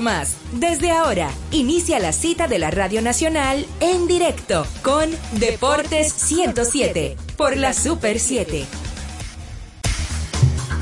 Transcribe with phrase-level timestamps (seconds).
[0.00, 0.38] más.
[0.58, 7.58] Desde ahora, inicia la cita de la Radio Nacional en directo con Deportes 107 por
[7.58, 8.64] la Super 7.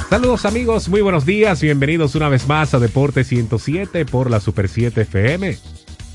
[0.09, 4.69] Saludos amigos, muy buenos días, bienvenidos una vez más a Deportes 107 por la Super
[4.69, 5.59] 7 FM.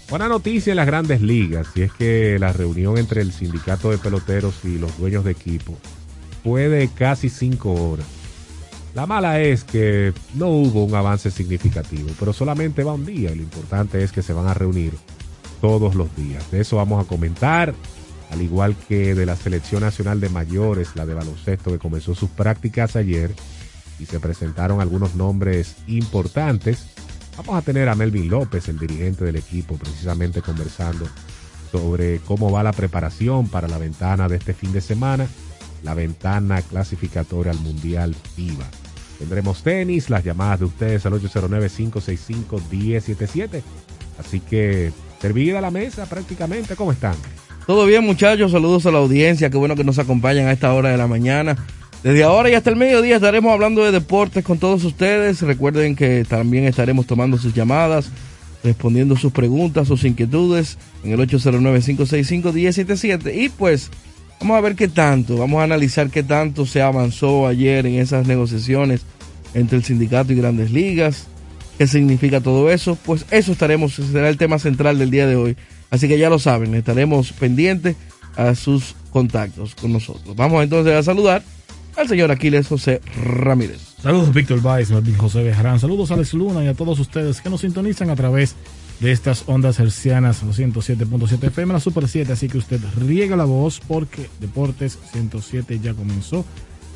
[0.09, 3.97] Buena noticia en las grandes ligas, y es que la reunión entre el sindicato de
[3.97, 5.77] peloteros y los dueños de equipo
[6.41, 8.16] fue de casi cinco horas.
[8.97, 13.43] La mala es que no hubo un avance significativo, pero solamente va un día lo
[13.43, 14.91] importante es que se van a reunir
[15.61, 16.49] todos los días.
[16.49, 17.75] De eso vamos a comentar,
[18.31, 22.31] al igual que de la Selección Nacional de Mayores, la de baloncesto que comenzó sus
[22.31, 23.35] prácticas ayer
[23.99, 26.87] y se presentaron algunos nombres importantes.
[27.37, 31.05] Vamos a tener a Melvin López, el dirigente del equipo, precisamente conversando
[31.71, 35.27] sobre cómo va la preparación para la ventana de este fin de semana,
[35.83, 38.65] la ventana clasificatoria al Mundial FIBA.
[39.19, 43.61] Tendremos tenis, las llamadas de ustedes al 809-565-1077.
[44.19, 46.75] Así que servida la mesa prácticamente.
[46.75, 47.15] ¿Cómo están?
[47.65, 50.89] Todo bien muchachos, saludos a la audiencia, qué bueno que nos acompañan a esta hora
[50.89, 51.57] de la mañana.
[52.03, 55.41] Desde ahora y hasta el mediodía estaremos hablando de deportes con todos ustedes.
[55.41, 58.09] Recuerden que también estaremos tomando sus llamadas,
[58.63, 63.35] respondiendo sus preguntas, sus inquietudes en el 809-565-1077.
[63.35, 63.91] Y pues
[64.39, 68.27] Vamos a ver qué tanto, vamos a analizar qué tanto se avanzó ayer en esas
[68.27, 69.01] negociaciones
[69.53, 71.27] entre el sindicato y grandes ligas,
[71.77, 75.57] qué significa todo eso, pues eso estaremos, será el tema central del día de hoy.
[75.89, 77.95] Así que ya lo saben, estaremos pendientes
[78.35, 80.35] a sus contactos con nosotros.
[80.35, 81.41] Vamos entonces a saludar
[81.95, 83.79] al señor Aquiles José Ramírez.
[84.01, 87.61] Saludos Víctor Baez, José Bejarán, saludos a Alex Luna y a todos ustedes que nos
[87.61, 88.57] sintonizan a través de
[89.01, 94.27] estas ondas hercianas 107.7 FM, la Super 7, así que usted riega la voz porque
[94.39, 96.45] Deportes 107 ya comenzó.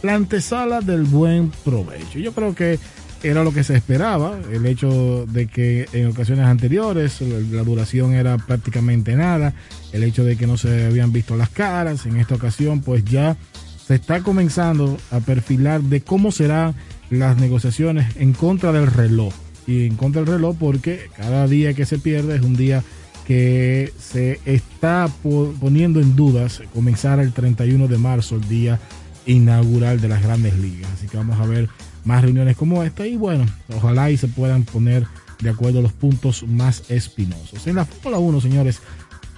[0.01, 2.17] La antesala del buen provecho.
[2.17, 2.79] Yo creo que
[3.21, 8.37] era lo que se esperaba, el hecho de que en ocasiones anteriores la duración era
[8.39, 9.53] prácticamente nada,
[9.91, 13.37] el hecho de que no se habían visto las caras, en esta ocasión pues ya
[13.85, 16.73] se está comenzando a perfilar de cómo serán
[17.11, 19.33] las negociaciones en contra del reloj
[19.71, 22.83] y en contra del reloj porque cada día que se pierde es un día
[23.25, 28.79] que se está poniendo en dudas comenzar el 31 de marzo, el día
[29.25, 30.91] inaugural de las grandes ligas.
[30.93, 31.69] Así que vamos a ver
[32.03, 33.45] más reuniones como esta y bueno,
[33.75, 35.07] ojalá y se puedan poner
[35.41, 37.65] de acuerdo los puntos más espinosos.
[37.67, 38.81] En la Fórmula 1, señores,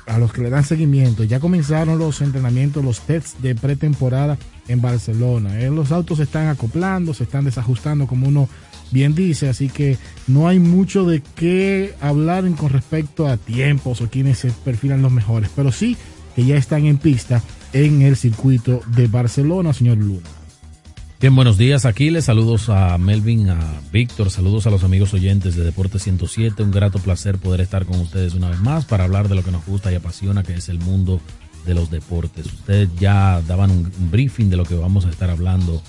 [0.06, 4.82] a los que le dan seguimiento, ya comenzaron los entrenamientos, los tests de pretemporada en
[4.82, 5.60] Barcelona.
[5.62, 8.50] Eh, los autos se están acoplando, se están desajustando como uno
[8.94, 14.10] bien dice, así que no hay mucho de qué hablar con respecto a tiempos o
[14.10, 15.98] quienes se perfilan los mejores, pero sí
[16.36, 17.42] que ya están en pista
[17.74, 20.30] en el circuito de Barcelona, señor Luna.
[21.20, 22.26] Bien, buenos días, Aquiles.
[22.26, 26.62] Saludos a Melvin, a Víctor, saludos a los amigos oyentes de Deporte 107.
[26.62, 29.52] Un grato placer poder estar con ustedes una vez más para hablar de lo que
[29.52, 31.22] nos gusta y apasiona, que es el mundo
[31.66, 32.48] de los deportes.
[32.48, 35.82] Ustedes ya daban un briefing de lo que vamos a estar hablando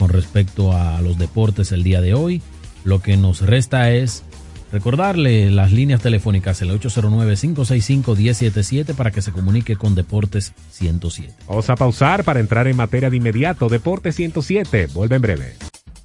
[0.00, 2.40] con respecto a los deportes el día de hoy.
[2.84, 4.22] Lo que nos resta es
[4.72, 11.34] recordarle las líneas telefónicas el 809-565-1077 para que se comunique con Deportes 107.
[11.46, 13.68] Vamos a pausar para entrar en materia de inmediato.
[13.68, 15.56] Deportes 107, vuelve en breve.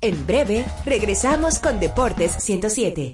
[0.01, 3.13] En breve, regresamos con Deportes 107.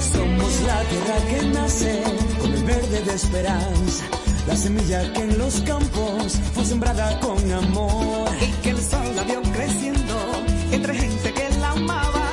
[0.00, 2.02] Somos la tierra que nace
[2.40, 8.28] con el verde de esperanza la semilla que en los campos fue sembrada con amor.
[8.40, 10.16] Y que el sol la vio creciendo
[10.72, 12.23] entre gente que la amaba,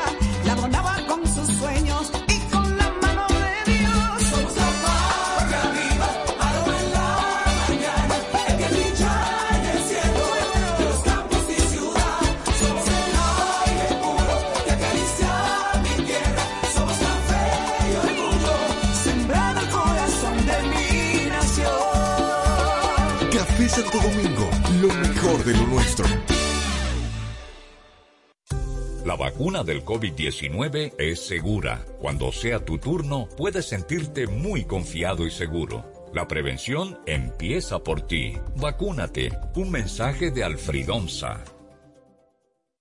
[29.06, 31.86] La vacuna del COVID-19 es segura.
[32.00, 36.10] Cuando sea tu turno, puedes sentirte muy confiado y seguro.
[36.14, 38.38] La prevención empieza por ti.
[38.58, 39.32] Vacúnate.
[39.56, 41.44] Un mensaje de Alfridonza.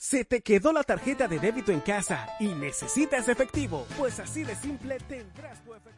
[0.00, 3.84] ¿Se te quedó la tarjeta de débito en casa y necesitas efectivo?
[3.98, 5.97] Pues así de simple tendrás tu efectivo.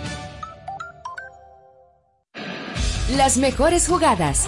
[3.17, 4.47] Las mejores jugadas.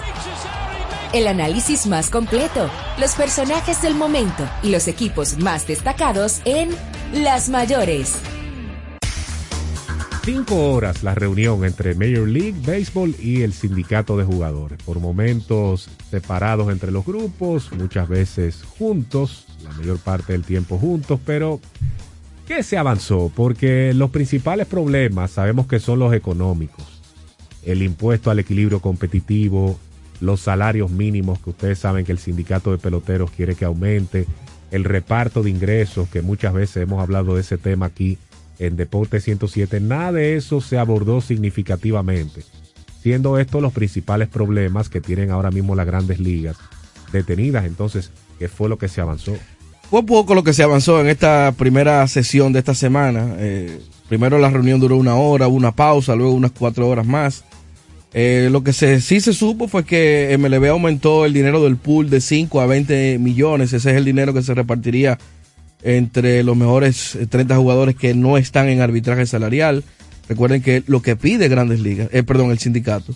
[1.12, 2.70] El análisis más completo.
[2.98, 6.70] Los personajes del momento y los equipos más destacados en
[7.14, 8.16] Las Mayores.
[10.24, 14.82] Cinco horas la reunión entre Major League Baseball y el sindicato de jugadores.
[14.84, 21.20] Por momentos separados entre los grupos, muchas veces juntos, la mayor parte del tiempo juntos,
[21.26, 21.60] pero
[22.48, 23.30] ¿qué se avanzó?
[23.36, 26.93] Porque los principales problemas sabemos que son los económicos.
[27.66, 29.80] El impuesto al equilibrio competitivo,
[30.20, 34.26] los salarios mínimos que ustedes saben que el sindicato de peloteros quiere que aumente,
[34.72, 38.18] el reparto de ingresos, que muchas veces hemos hablado de ese tema aquí
[38.60, 42.42] en Deporte 107, nada de eso se abordó significativamente,
[43.02, 46.58] siendo estos los principales problemas que tienen ahora mismo las grandes ligas
[47.12, 47.66] detenidas.
[47.66, 49.34] Entonces, ¿qué fue lo que se avanzó?
[49.90, 53.36] Fue poco lo que se avanzó en esta primera sesión de esta semana.
[53.38, 57.44] Eh, primero la reunión duró una hora, una pausa, luego unas cuatro horas más.
[58.14, 62.10] Eh, lo que se, sí se supo fue que MLB aumentó el dinero del pool
[62.10, 63.74] de 5 a 20 millones.
[63.74, 65.18] Ese es el dinero que se repartiría
[65.82, 69.84] entre los mejores 30 jugadores que no están en arbitraje salarial.
[70.30, 73.14] Recuerden que lo que pide Grandes Ligas, eh, perdón, el sindicato,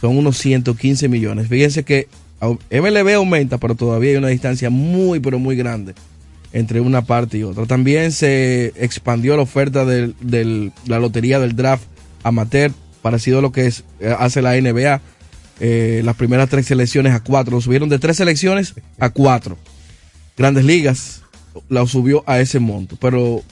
[0.00, 1.48] son unos 115 millones.
[1.48, 2.08] Fíjense que
[2.70, 5.94] MLB aumenta, pero todavía hay una distancia muy, pero muy grande
[6.52, 7.66] entre una parte y otra.
[7.66, 11.84] También se expandió la oferta de la lotería del draft
[12.24, 15.00] amateur, parecido a lo que es, eh, hace la NBA.
[15.60, 19.58] Eh, las primeras tres selecciones a cuatro, lo subieron de tres selecciones a cuatro.
[20.36, 21.22] Grandes ligas
[21.68, 23.42] la subió a ese monto, pero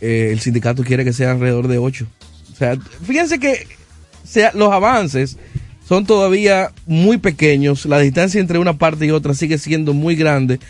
[0.00, 2.06] eh, el sindicato quiere que sea alrededor de ocho.
[2.52, 3.66] O sea, fíjense que
[4.24, 5.36] sea, los avances
[5.86, 10.60] son todavía muy pequeños, la distancia entre una parte y otra sigue siendo muy grande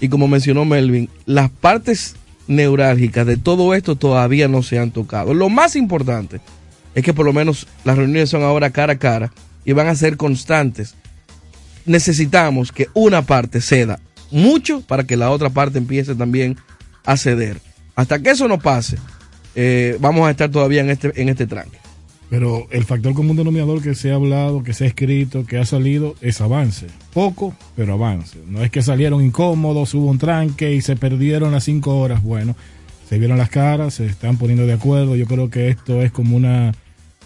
[0.00, 2.14] y como mencionó Melvin, las partes
[2.46, 5.34] neurálgicas de todo esto todavía no se han tocado.
[5.34, 6.40] Lo más importante
[6.98, 9.32] es que por lo menos las reuniones son ahora cara a cara
[9.64, 10.96] y van a ser constantes.
[11.86, 14.00] Necesitamos que una parte ceda
[14.32, 16.56] mucho para que la otra parte empiece también
[17.04, 17.60] a ceder.
[17.94, 18.98] Hasta que eso no pase,
[19.54, 21.78] eh, vamos a estar todavía en este, en este tranque.
[22.30, 25.64] Pero el factor común denominador que se ha hablado, que se ha escrito, que ha
[25.64, 26.88] salido, es avance.
[27.14, 28.38] Poco, pero avance.
[28.44, 32.24] No es que salieron incómodos, hubo un tranque y se perdieron las cinco horas.
[32.24, 32.56] Bueno,
[33.08, 35.16] se vieron las caras, se están poniendo de acuerdo.
[35.16, 36.74] Yo creo que esto es como una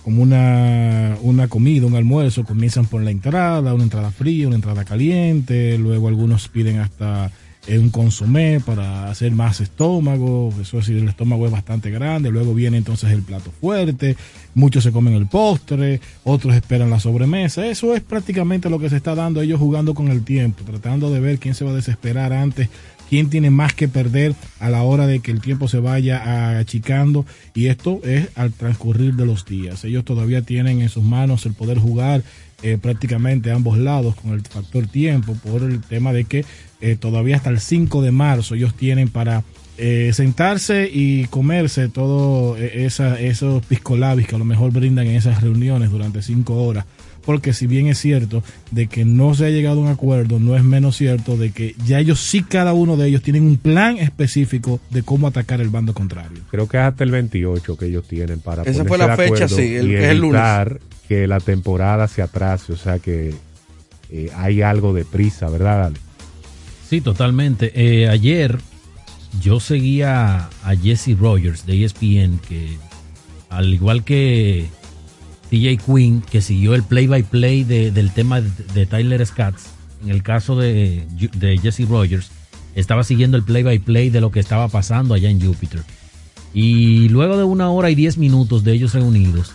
[0.03, 2.45] como una, una comida, un almuerzo.
[2.45, 5.79] Comienzan por la entrada, una entrada fría, una entrada caliente.
[5.79, 7.31] Luego algunos piden hasta
[7.69, 12.55] un consomé para hacer más estómago, eso es decir, el estómago es bastante grande, luego
[12.55, 14.17] viene entonces el plato fuerte,
[14.55, 18.97] muchos se comen el postre, otros esperan la sobremesa, eso es prácticamente lo que se
[18.97, 22.33] está dando ellos jugando con el tiempo, tratando de ver quién se va a desesperar
[22.33, 22.69] antes,
[23.13, 27.27] quién tiene más que perder a la hora de que el tiempo se vaya achicando
[27.55, 31.53] y esto es al transcurrir de los días, ellos todavía tienen en sus manos el
[31.53, 32.23] poder jugar
[32.63, 36.47] eh, prácticamente a ambos lados con el factor tiempo por el tema de que
[36.81, 39.45] eh, todavía hasta el 5 de marzo ellos tienen para
[39.77, 45.43] eh, sentarse y comerse todo eh, esos piscolabis que a lo mejor brindan en esas
[45.43, 46.87] reuniones durante cinco horas.
[47.25, 50.57] Porque si bien es cierto de que no se ha llegado a un acuerdo, no
[50.57, 53.99] es menos cierto de que ya ellos sí, cada uno de ellos tienen un plan
[53.99, 56.41] específico de cómo atacar el bando contrario.
[56.51, 59.75] Creo que es hasta el 28 que ellos tienen para Esa fue la fecha, sí,
[59.75, 60.43] el, es el lunes.
[61.09, 63.35] que la temporada se atrase, o sea que
[64.35, 65.99] hay algo de prisa, ¿verdad, Ale?
[66.89, 67.73] Sí, totalmente.
[67.75, 68.59] Eh, ayer
[69.41, 72.77] yo seguía a Jesse Rogers de ESPN, que
[73.49, 74.67] al igual que
[75.53, 79.67] TJ Quinn, que siguió el play-by-play del tema de, Tyler Scatz,
[80.03, 82.31] en el caso de, de Jesse Rogers,
[82.75, 85.83] estaba siguiendo el play-by-play de lo que estaba pasando allá en Júpiter.
[86.55, 89.53] Y luego de una hora y diez minutos de ellos reunidos,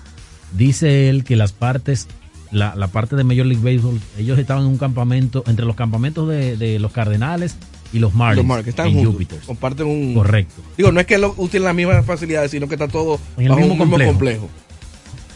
[0.56, 2.08] dice él que las partes,
[2.52, 6.78] la, parte de Major League Baseball, ellos estaban en un campamento, entre los campamentos de,
[6.78, 7.56] los Cardenales
[7.92, 9.40] y los Marlins, los están en Júpiter.
[9.48, 10.14] Comparten un...
[10.14, 10.62] Correcto.
[10.78, 13.56] Digo, no es que lo, utilicen las mismas facilidades, sino que está todo en el
[13.56, 14.48] mismo, complejo.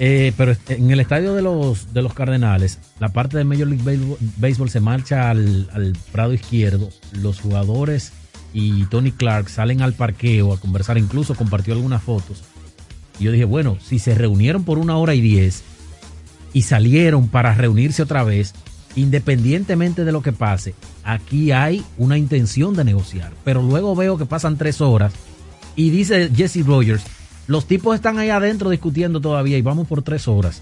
[0.03, 4.17] Eh, pero en el estadio de los, de los Cardenales, la parte de Major League
[4.37, 6.89] Baseball, se marcha al, al prado izquierdo.
[7.11, 8.11] Los jugadores
[8.51, 12.41] y Tony Clark salen al parqueo a conversar, incluso compartió algunas fotos.
[13.19, 15.61] Y yo dije, bueno, si se reunieron por una hora y diez
[16.51, 18.55] y salieron para reunirse otra vez,
[18.95, 23.33] independientemente de lo que pase, aquí hay una intención de negociar.
[23.43, 25.13] Pero luego veo que pasan tres horas
[25.75, 27.03] y dice Jesse Rogers,
[27.47, 30.61] los tipos están ahí adentro discutiendo todavía y vamos por tres horas.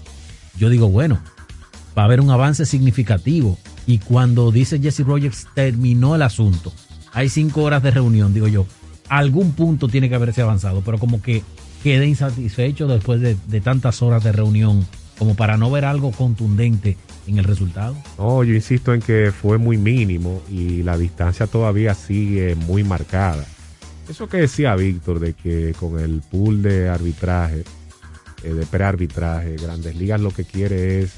[0.58, 1.20] Yo digo, bueno,
[1.96, 3.58] va a haber un avance significativo.
[3.86, 6.72] Y cuando dice Jesse Rogers, terminó el asunto
[7.12, 8.66] hay cinco horas de reunión, digo yo,
[9.08, 11.42] algún punto tiene que haberse avanzado, pero como que
[11.82, 14.86] quede insatisfecho después de, tantas horas de reunión,
[15.18, 16.96] como para no ver algo contundente
[17.26, 17.96] en el resultado.
[18.18, 23.44] No, yo insisto en que fue muy mínimo y la distancia todavía sigue muy marcada.
[24.10, 27.62] Eso que decía Víctor de que con el pool de arbitraje,
[28.42, 31.12] eh, de prearbitraje, Grandes Ligas lo que quiere es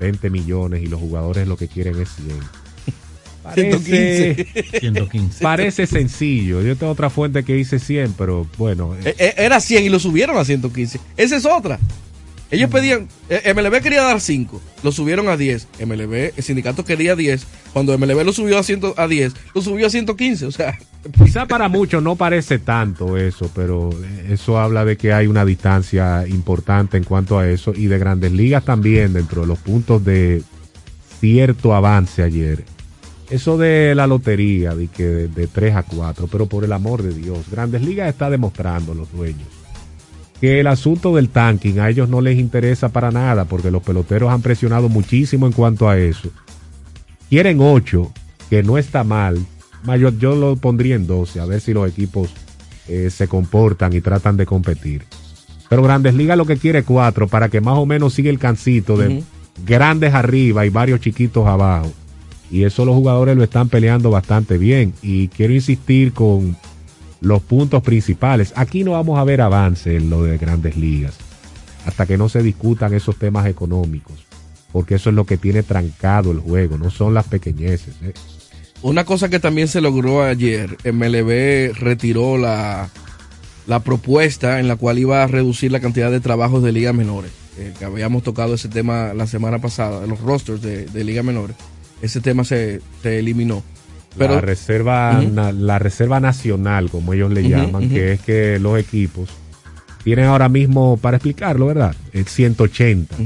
[0.00, 2.62] 20 eh, millones y los jugadores lo que quieren es 100
[3.42, 4.46] Parece,
[4.80, 5.42] 115.
[5.42, 6.62] Parece sencillo.
[6.62, 8.94] Yo tengo otra fuente que dice 100, pero bueno.
[9.04, 11.00] Eh, eh, era 100 y lo subieron a 115.
[11.16, 11.78] Esa es otra.
[12.52, 15.68] Ellos pedían, eh, MLB quería dar 5, lo subieron a 10.
[15.86, 17.46] MLB, el sindicato quería 10.
[17.72, 20.44] Cuando MLB lo subió a, 100, a 10, lo subió a 115.
[20.44, 20.78] O sea,
[21.24, 23.88] quizá para muchos no parece tanto eso, pero
[24.28, 28.32] eso habla de que hay una distancia importante en cuanto a eso y de grandes
[28.32, 30.42] ligas también dentro de los puntos de
[31.20, 32.64] cierto avance ayer
[33.30, 37.14] eso de la lotería, de que de, 3 a 4, pero por el amor de
[37.14, 39.61] Dios, Grandes Ligas está demostrando los dueños
[40.42, 44.32] que el asunto del tanking a ellos no les interesa para nada porque los peloteros
[44.32, 46.30] han presionado muchísimo en cuanto a eso.
[47.30, 48.12] Quieren 8,
[48.50, 49.38] que no está mal.
[49.84, 52.34] Mayor, yo lo pondría en 12, a ver si los equipos
[52.88, 55.04] eh, se comportan y tratan de competir.
[55.68, 58.96] Pero Grandes Ligas lo que quiere 4 para que más o menos siga el cancito
[58.96, 59.22] de
[59.64, 61.92] grandes arriba y varios chiquitos abajo
[62.52, 64.92] y eso los jugadores lo están peleando bastante bien.
[65.00, 66.54] Y quiero insistir con
[67.22, 68.52] los puntos principales.
[68.56, 71.14] Aquí no vamos a ver avance en lo de grandes ligas
[71.86, 74.24] hasta que no se discutan esos temas económicos,
[74.70, 77.94] porque eso es lo que tiene trancado el juego, no son las pequeñeces.
[78.02, 78.12] ¿eh?
[78.82, 82.88] Una cosa que también se logró ayer, MLB retiró la,
[83.66, 87.32] la propuesta en la cual iba a reducir la cantidad de trabajos de ligas menores.
[87.58, 91.56] Eh, que habíamos tocado ese tema la semana pasada, los rosters de, de ligas menores
[92.02, 93.62] ese tema se, eliminó.
[94.16, 99.30] Pero, la reserva, la reserva nacional, como ellos le llaman, que es que los equipos
[100.04, 101.94] tienen ahora mismo, para explicarlo, ¿verdad?
[102.12, 103.16] Es 180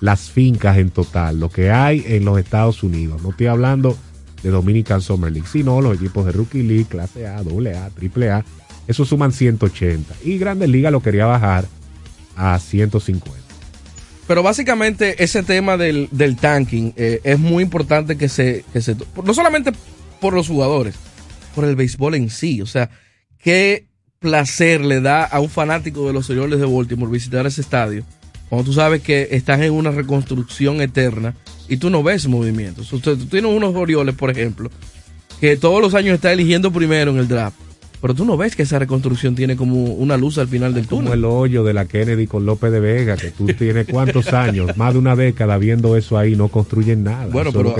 [0.00, 3.22] las fincas en total, lo que hay en los Estados Unidos.
[3.22, 3.96] No estoy hablando
[4.42, 8.44] de Dominican Summer League, sino los equipos de Rookie League, clase A, AA, AAA,
[8.88, 10.14] eso suman 180.
[10.24, 11.66] Y Grandes Ligas lo quería bajar
[12.34, 13.38] a 150.
[14.26, 16.08] Pero básicamente ese tema del,
[16.40, 18.96] tanking eh, es muy importante que se, que se...
[19.24, 19.72] No solamente
[20.20, 20.94] por los jugadores,
[21.54, 22.62] por el béisbol en sí.
[22.62, 22.90] O sea,
[23.38, 23.86] qué
[24.18, 28.04] placer le da a un fanático de los Orioles de Baltimore visitar ese estadio
[28.48, 31.34] cuando tú sabes que estás en una reconstrucción eterna
[31.68, 32.88] y tú no ves movimientos.
[32.88, 34.70] tú tienes unos Orioles, por ejemplo,
[35.40, 37.56] que todos los años está eligiendo primero en el draft
[38.00, 41.04] pero tú no ves que esa reconstrucción tiene como una luz al final del túnel.
[41.04, 44.76] Como el hoyo de la Kennedy con López de Vega, que tú tienes cuántos años,
[44.76, 47.26] más de una década viendo eso ahí, no construyen nada.
[47.26, 47.74] Bueno, pero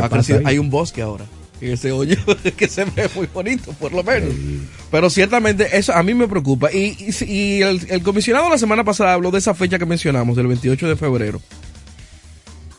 [0.44, 1.24] hay un bosque ahora.
[1.60, 2.16] En ese hoyo
[2.56, 4.34] que se ve muy bonito, por lo menos.
[4.90, 6.72] Pero ciertamente eso a mí me preocupa.
[6.72, 10.46] Y, y, el, el, comisionado la semana pasada habló de esa fecha que mencionamos, del
[10.46, 11.40] 28 de febrero.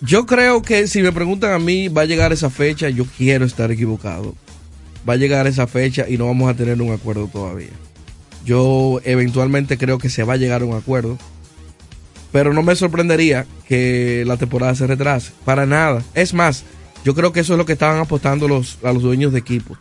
[0.02, 3.46] Yo creo que si me preguntan a mí, va a llegar esa fecha, yo quiero
[3.46, 4.34] estar equivocado
[5.08, 7.70] va a llegar esa fecha y no vamos a tener un acuerdo todavía.
[8.46, 11.18] Yo eventualmente creo que se va a llegar a un acuerdo.
[12.32, 15.34] Pero no me sorprendería que la temporada se retrase.
[15.44, 16.02] Para nada.
[16.14, 16.64] Es más,
[17.04, 19.78] yo creo que eso es lo que estaban apostando los, a los dueños de equipo.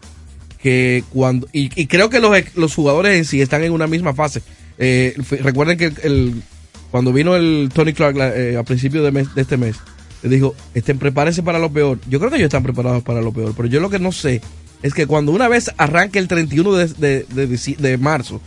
[0.62, 4.42] Que cuando, y, creo que los, los, jugadores en sí están en una misma fase.
[4.78, 6.42] Eh, recuerden que el,
[6.90, 9.76] cuando vino el Tony Clark eh, a principios de, de este mes,
[10.22, 11.98] le dijo, estén, prepárense para lo peor.
[12.08, 14.42] Yo creo que ellos están preparados para lo peor, pero yo lo que no sé
[14.82, 18.40] es que cuando una vez arranque el 31 de, de, de, de marzo,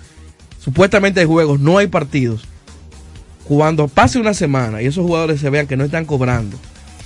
[0.60, 2.44] supuestamente hay juegos, no hay partidos.
[3.46, 6.58] Cuando pase una semana y esos jugadores se vean que no están cobrando,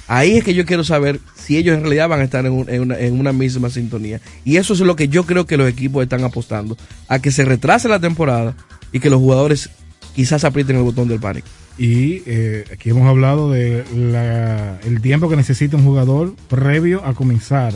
[0.08, 2.70] ahí es que yo quiero saber si ellos en realidad van a estar en, un-
[2.70, 4.20] en una, misma sintonía.
[4.46, 7.46] Y eso es lo que yo creo que los equipos están apostando, a que se
[7.46, 8.56] retrase la temporada
[8.92, 9.70] y que los jugadores
[10.16, 11.48] quizás aprieten el botón del pánico.
[11.78, 13.84] Y eh, aquí hemos hablado de
[14.86, 17.74] el tiempo que necesita un jugador previo a comenzar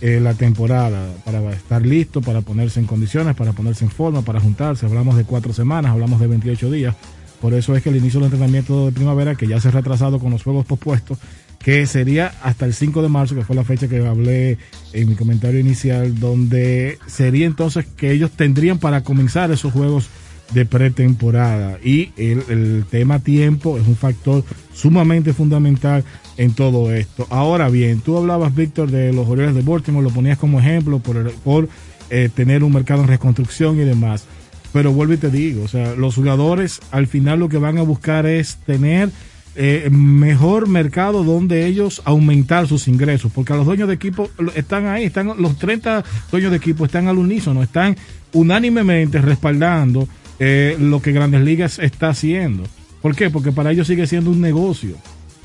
[0.00, 4.40] eh, la temporada para estar listo, para ponerse en condiciones, para ponerse en forma, para
[4.40, 4.86] juntarse.
[4.86, 6.94] Hablamos de cuatro semanas, hablamos de 28 días.
[7.40, 10.20] Por eso es que el inicio del entrenamiento de primavera, que ya se ha retrasado
[10.20, 11.18] con los juegos pospuestos,
[11.62, 14.58] que sería hasta el 5 de marzo, que fue la fecha que hablé
[14.92, 20.08] en mi comentario inicial, donde sería entonces que ellos tendrían para comenzar esos juegos
[20.52, 21.78] de pretemporada.
[21.82, 26.04] Y el, tema tiempo es un factor sumamente fundamental
[26.36, 27.26] en todo esto.
[27.30, 31.32] Ahora bien, tú hablabas, Víctor, de los Orioles de Baltimore, lo ponías como ejemplo por,
[31.36, 31.68] por
[32.10, 34.26] eh, tener un mercado en reconstrucción y demás.
[34.72, 37.82] Pero vuelvo y te digo, o sea, los jugadores al final lo que van a
[37.82, 39.10] buscar es tener
[39.54, 45.04] eh, mejor mercado donde ellos aumentar sus ingresos, porque los dueños de equipo están ahí,
[45.04, 47.96] están los 30 dueños de equipo están al unísono, están
[48.32, 52.64] unánimemente respaldando eh, lo que Grandes Ligas está haciendo.
[53.02, 53.30] ¿Por qué?
[53.30, 54.96] Porque para ellos sigue siendo un negocio.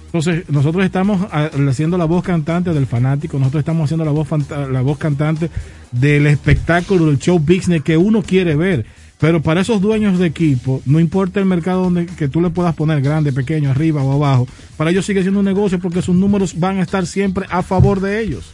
[0.06, 4.28] Entonces, nosotros estamos haciendo la voz cantante del fanático, nosotros estamos haciendo la voz,
[4.72, 5.50] la voz cantante
[5.92, 8.86] del espectáculo, del show business que uno quiere ver.
[9.20, 12.76] Pero para esos dueños de equipo, no importa el mercado donde que tú le puedas
[12.76, 14.48] poner grande, pequeño, arriba o abajo,
[14.78, 18.00] para ellos sigue siendo un negocio porque sus números van a estar siempre a favor
[18.00, 18.54] de ellos.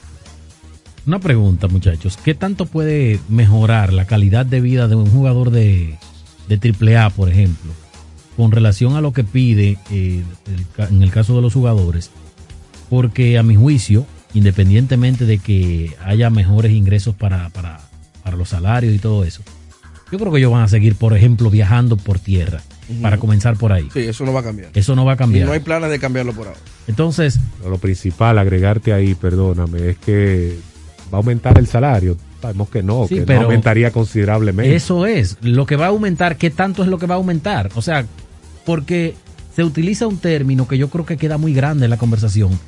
[1.05, 2.17] Una pregunta, muchachos.
[2.23, 5.97] ¿Qué tanto puede mejorar la calidad de vida de un jugador de,
[6.47, 7.73] de AAA, por ejemplo,
[8.37, 10.23] con relación a lo que pide eh,
[10.77, 12.09] en el caso de los jugadores?
[12.89, 17.81] Porque a mi juicio, independientemente de que haya mejores ingresos para, para,
[18.23, 19.41] para los salarios y todo eso,
[20.11, 22.61] yo creo que ellos van a seguir, por ejemplo, viajando por tierra,
[23.01, 23.89] para comenzar por ahí.
[23.93, 24.69] Sí, eso no va a cambiar.
[24.73, 25.47] Eso no va a Y cambiar.
[25.47, 26.59] no hay planes de cambiarlo por ahora.
[26.87, 30.57] Entonces, Lo principal, agregarte ahí, perdóname, es que
[31.11, 32.17] va a aumentar el salario.
[32.41, 34.75] Sabemos que no, Sí, que no aumentaría considerablemente.
[34.75, 37.69] Eso es, lo que va a aumentar, ¿qué tanto es lo que va a aumentar?
[37.75, 38.05] O sea,
[38.65, 39.15] porque
[39.55, 42.59] se utiliza un término que yo creo que queda muy grande en la conversación,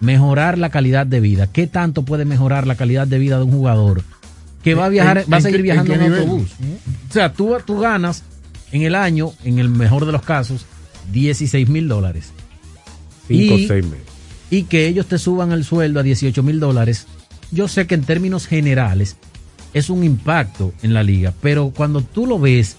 [0.00, 1.48] mejorar la calidad de vida.
[1.48, 4.02] ¿Qué tanto puede mejorar la calidad de vida de un jugador
[4.64, 6.50] que va a viajar, ¿En- va a seguir viajando en autobús?
[7.10, 8.24] O sea, tú, tú ganas
[8.72, 10.66] en el año, en el mejor de los casos,
[11.12, 12.32] 16 mil dólares.
[13.28, 14.06] Cinco o Y- seis meses.
[14.50, 17.06] y que ellos te suban el sueldo a 18 mil dólares,
[17.52, 19.16] yo sé que en términos generales
[19.74, 22.76] es un impacto en la liga, pero cuando tú lo ves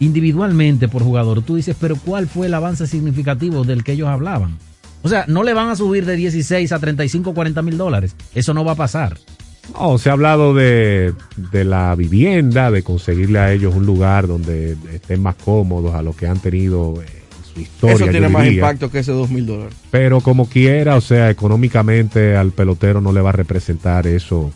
[0.00, 4.58] individualmente por jugador, tú dices, pero ¿cuál fue el avance significativo del que ellos hablaban?
[5.02, 8.16] O sea, no le van a subir de 16 a 35, 40 mil dólares.
[8.34, 9.18] Eso no va a pasar.
[9.72, 14.76] No, se ha hablado de, de la vivienda, de conseguirle a ellos un lugar donde
[14.92, 17.96] estén más cómodos a lo que han tenido en su historia.
[17.96, 18.58] Eso tiene más diría.
[18.58, 19.74] impacto que ese dos mil dólares.
[19.90, 24.52] Pero como quiera, o sea, económicamente al pelotero no le va a representar eso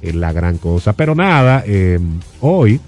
[0.00, 0.92] eh, la gran cosa.
[0.92, 1.98] Pero nada, eh,
[2.40, 2.80] hoy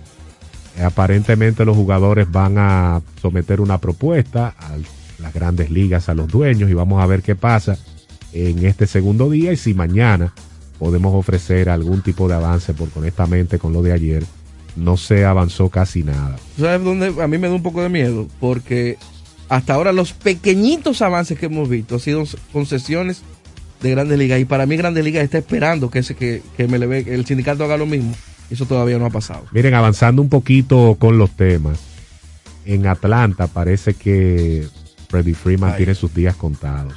[0.79, 4.77] eh, aparentemente los jugadores van a someter una propuesta a
[5.21, 7.77] las grandes ligas, a los dueños, y vamos a ver qué pasa
[8.33, 10.33] en este segundo día y si mañana
[10.79, 14.25] podemos ofrecer algún tipo de avance, porque honestamente con lo de ayer
[14.77, 16.37] no se avanzó casi nada.
[16.59, 17.15] ¿Sabes dónde?
[17.23, 18.97] A mí me da un poco de miedo, porque
[19.49, 23.23] hasta ahora los pequeñitos avances que hemos visto han sido concesiones
[23.83, 24.41] de Grandes Ligas.
[24.41, 27.77] Y para mí Grandes Ligas está esperando que, ese, que, que MLB, el sindicato haga
[27.77, 28.15] lo mismo.
[28.51, 29.45] Eso todavía no ha pasado.
[29.53, 31.81] Miren, avanzando un poquito con los temas,
[32.65, 34.67] en Atlanta parece que
[35.09, 35.79] Freddie Freeman Ay.
[35.79, 36.95] tiene sus días contados.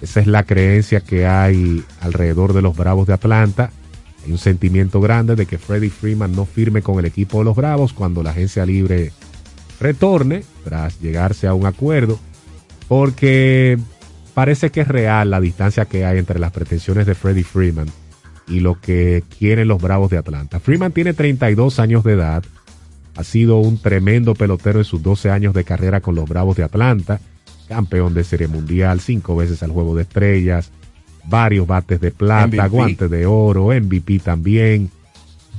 [0.00, 3.70] Esa es la creencia que hay alrededor de los Bravos de Atlanta.
[4.24, 7.56] Hay un sentimiento grande de que Freddie Freeman no firme con el equipo de los
[7.56, 9.12] Bravos cuando la agencia libre
[9.80, 12.18] retorne tras llegarse a un acuerdo,
[12.88, 13.78] porque
[14.34, 17.88] parece que es real la distancia que hay entre las pretensiones de Freddie Freeman
[18.48, 20.60] y lo que quieren los Bravos de Atlanta.
[20.60, 22.44] Freeman tiene 32 años de edad,
[23.16, 26.64] ha sido un tremendo pelotero en sus 12 años de carrera con los Bravos de
[26.64, 27.20] Atlanta,
[27.68, 30.70] campeón de Serie Mundial, cinco veces al Juego de Estrellas,
[31.26, 32.68] varios bates de plata, MVP.
[32.68, 34.90] guantes de oro, MVP también.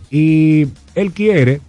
[0.09, 1.61] Y él quiere,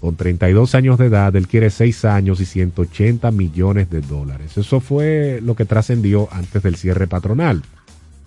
[0.00, 4.56] con 32 años de edad, él quiere 6 años y 180 millones de dólares.
[4.56, 7.62] Eso fue lo que trascendió antes del cierre patronal.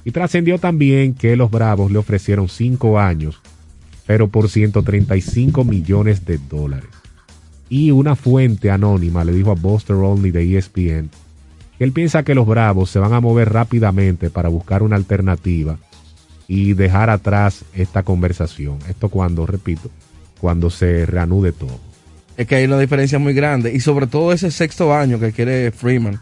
[0.06, 3.42] Y trascendió también que los Bravos le ofrecieron 5 años,
[4.06, 6.90] pero por 135 millones de dólares.
[7.70, 11.10] Y una fuente anónima le dijo a Buster Only de ESPN
[11.84, 15.78] él piensa que los Bravos se van a mover rápidamente para buscar una alternativa
[16.48, 18.80] y dejar atrás esta conversación.
[18.88, 19.90] Esto cuando, repito,
[20.40, 21.80] cuando se reanude todo.
[22.38, 23.74] Es que hay una diferencia muy grande.
[23.74, 26.20] Y sobre todo ese sexto año que quiere Freeman,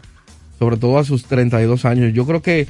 [0.58, 2.66] sobre todo a sus 32 años, yo creo que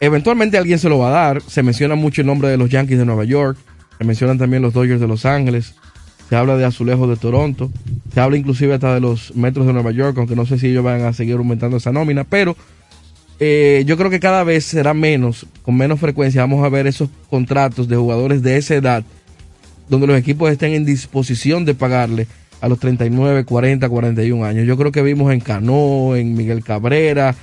[0.00, 1.42] eventualmente alguien se lo va a dar.
[1.42, 3.58] Se menciona mucho el nombre de los Yankees de Nueva York,
[3.98, 5.74] se mencionan también los Dodgers de Los Ángeles,
[6.28, 7.70] se habla de Azulejos de Toronto,
[8.12, 10.84] se habla inclusive hasta de los Metros de Nueva York, aunque no sé si ellos
[10.84, 12.56] van a seguir aumentando esa nómina, pero
[13.40, 17.08] eh, yo creo que cada vez será menos, con menos frecuencia, vamos a ver esos
[17.28, 19.04] contratos de jugadores de esa edad,
[19.88, 22.26] donde los equipos estén en disposición de pagarle
[22.60, 24.66] a los 39, 40, 41 años.
[24.66, 27.34] Yo creo que vimos en Cano, en Miguel Cabrera,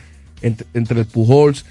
[0.41, 1.65] entre, entre el Pujols,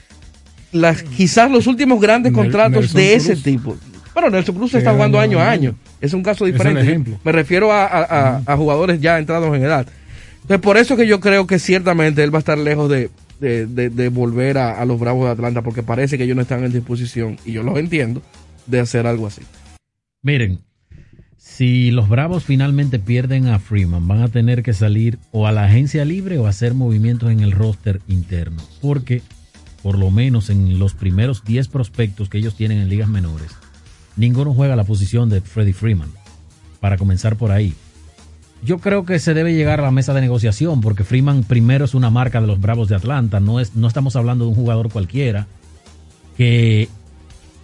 [0.73, 3.43] las, quizás los últimos grandes contratos Nelson de ese Cruz.
[3.43, 3.77] tipo.
[4.21, 5.75] Pero Nelson Cruz está Sí, jugando año año a año.
[6.01, 6.83] Es un caso Es el diferente.
[6.83, 7.19] ejemplo.
[7.25, 8.03] Me refiero a, a-
[8.37, 9.87] a- a jugadores ya entrados en edad.
[10.43, 13.67] Entonces, por eso que yo creo que ciertamente él va a estar lejos de, de,
[13.67, 16.65] de- de volver a, a los Bravos de Atlanta, porque parece que ellos no están
[16.65, 18.23] en disposición, y yo los entiendo,
[18.67, 19.43] de hacer algo así.
[20.23, 20.61] Miren,
[21.37, 25.65] si los Bravos finalmente pierden a Freeman, van a tener que salir o a la
[25.65, 28.63] agencia libre o hacer movimientos en el roster interno.
[28.83, 29.23] Porque,
[29.83, 33.51] por lo menos en los primeros 10 prospectos que ellos tienen en ligas menores,
[34.17, 36.11] ninguno juega la posición de Freddie Freeman.
[36.81, 37.75] Para comenzar por ahí.
[38.63, 41.95] Yo creo que se debe llegar a la mesa de negociación porque Freeman primero es
[41.95, 43.41] una marca de los Bravos de Atlanta.
[43.41, 45.47] No, es, no estamos hablando de un jugador cualquiera
[46.37, 46.89] que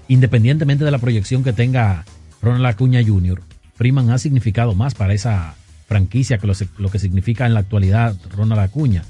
[0.09, 2.05] independientemente de la proyección que tenga
[2.41, 3.43] Ronald Acuña Jr.,
[3.75, 5.55] Freeman ha significado más para esa
[5.87, 9.05] franquicia que lo, que significa en la actualidad Ronald Acuña.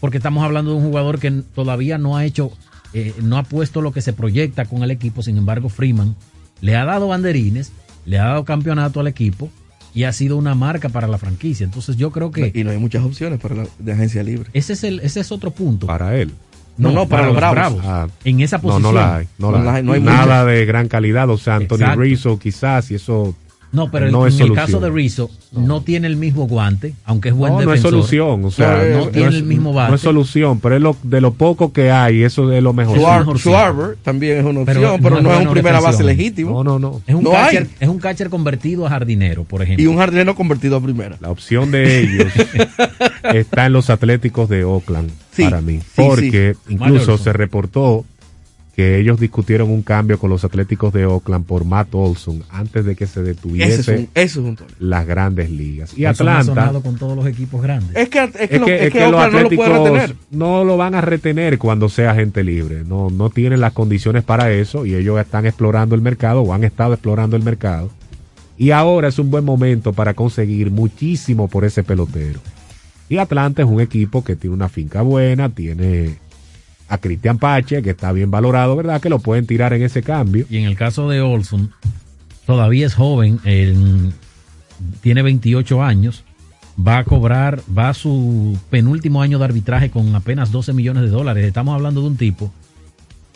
[0.00, 2.52] Porque estamos hablando de un jugador que todavía no ha hecho,
[2.92, 5.22] eh, no ha puesto lo que se proyecta con el equipo.
[5.22, 6.16] Sin embargo, Freeman
[6.62, 7.72] le ha dado banderines,
[8.06, 9.50] le ha dado campeonato al equipo
[9.94, 11.64] y ha sido una marca para la franquicia.
[11.64, 14.48] Entonces yo creo que Y no hay muchas opciones para la de agencia libre.
[14.54, 15.86] ese es, el, ese es otro punto.
[15.86, 16.32] Para él.
[16.78, 17.82] No, no, para los Bravos.
[17.84, 18.82] Ah, en esa no, posición.
[18.82, 19.28] no la hay.
[19.36, 20.00] No, la No hay.
[20.00, 21.28] no Nada de gran calidad.
[21.28, 22.00] O sea, Anthony Exacto.
[22.00, 23.34] Rizzo quizás, y eso
[23.72, 25.80] No, pero no en el caso de Rizzo no.
[25.80, 27.90] tiene el mismo guante, aunque es buen no, no es defensor.
[27.90, 29.88] solución, o sea, no, no, tiene es, el mismo bate.
[29.90, 32.98] no es solución, pero es lo, de lo poco que hay, eso es lo mejor.
[32.98, 36.62] Schwar- Schwarber también es una opción, pero, no no, es es un primera base legítimo.
[36.62, 37.00] No, no, no.
[37.06, 39.82] Es un, No catcher, es un catcher convertido a jardinero, por ejemplo.
[39.82, 41.16] Y un jardinero convertido a primera.
[41.20, 42.32] La opción de ellos
[43.34, 46.74] está en los Atléticos de Oakland Sí, para mí, sí, porque sí.
[46.74, 48.04] incluso se reportó
[48.74, 52.96] que ellos discutieron un cambio con los Atléticos de Oakland por Matt Olson antes de
[52.96, 55.92] que se Ese detuviese es un, eso es un las grandes ligas.
[55.98, 57.94] Y Atlanta sonado con todos los equipos grandes.
[57.94, 59.44] Es que, es que, es lo- que, es es que que los Oakland no lo
[59.46, 60.16] Atléticos retener.
[60.30, 62.82] no lo van a retener cuando sea gente libre.
[62.86, 66.64] No, no tienen las condiciones para eso y ellos están explorando el mercado o han
[66.64, 67.90] estado explorando el mercado.
[68.56, 72.40] Y ahora es un buen momento para conseguir muchísimo por ese pelotero.
[73.10, 76.14] Y Atlanta es un equipo que tiene una finca buena, tiene
[76.92, 79.00] a Cristian Pache, que está bien valorado, ¿verdad?
[79.00, 80.44] Que lo pueden tirar en ese cambio.
[80.50, 81.70] Y en el caso de Olson,
[82.46, 84.12] todavía es joven, en-
[85.00, 86.22] tiene 28 años,
[86.76, 91.08] va a cobrar, va a su penúltimo año de arbitraje con apenas 12 millones de
[91.08, 91.46] dólares.
[91.46, 92.52] Estamos hablando de un tipo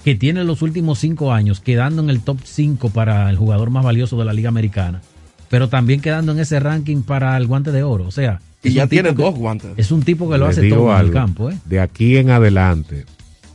[0.04, 3.84] que tiene los últimos 5 años quedando en el top 5 para el jugador más
[3.84, 5.00] valioso de la Liga Americana,
[5.48, 8.04] pero también quedando en ese ranking para el guante de oro.
[8.06, 9.70] O sea, Y es ya un tipo tiene que- dos guantes.
[9.78, 11.50] Es un tipo que lo Les hace todo en el campo.
[11.50, 11.56] ¿eh?
[11.64, 13.04] De aquí en adelante,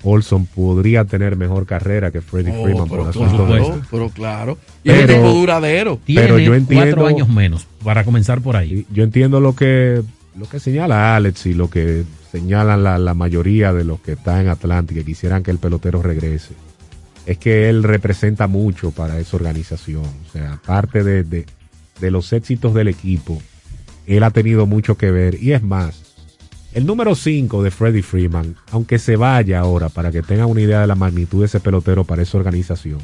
[0.03, 4.57] Olson podría tener mejor carrera que Freddie Oh, Freeman pero por claro, pero claro.
[4.83, 5.99] Y es un Pero- tipo duradero.
[6.03, 8.85] Tiene Pero yo entiendo- cuatro años menos, para comenzar por ahí.
[8.91, 10.01] Yo entiendo lo que
[10.37, 14.41] lo que señala Alex y lo que señalan la, la mayoría de los que están
[14.41, 16.53] en Atlanta y que quisieran que el pelotero regrese.
[17.25, 20.03] Es que él representa mucho para esa organización.
[20.05, 21.45] O sea, aparte de, de,
[21.99, 23.41] de los éxitos del equipo,
[24.07, 25.35] él ha tenido mucho que ver.
[25.43, 26.10] Y es más,
[26.73, 30.81] el número 5 de Freddie Freeman, aunque se vaya ahora para que tengan una idea
[30.81, 32.99] de la magnitud de ese pelotero para esa organización,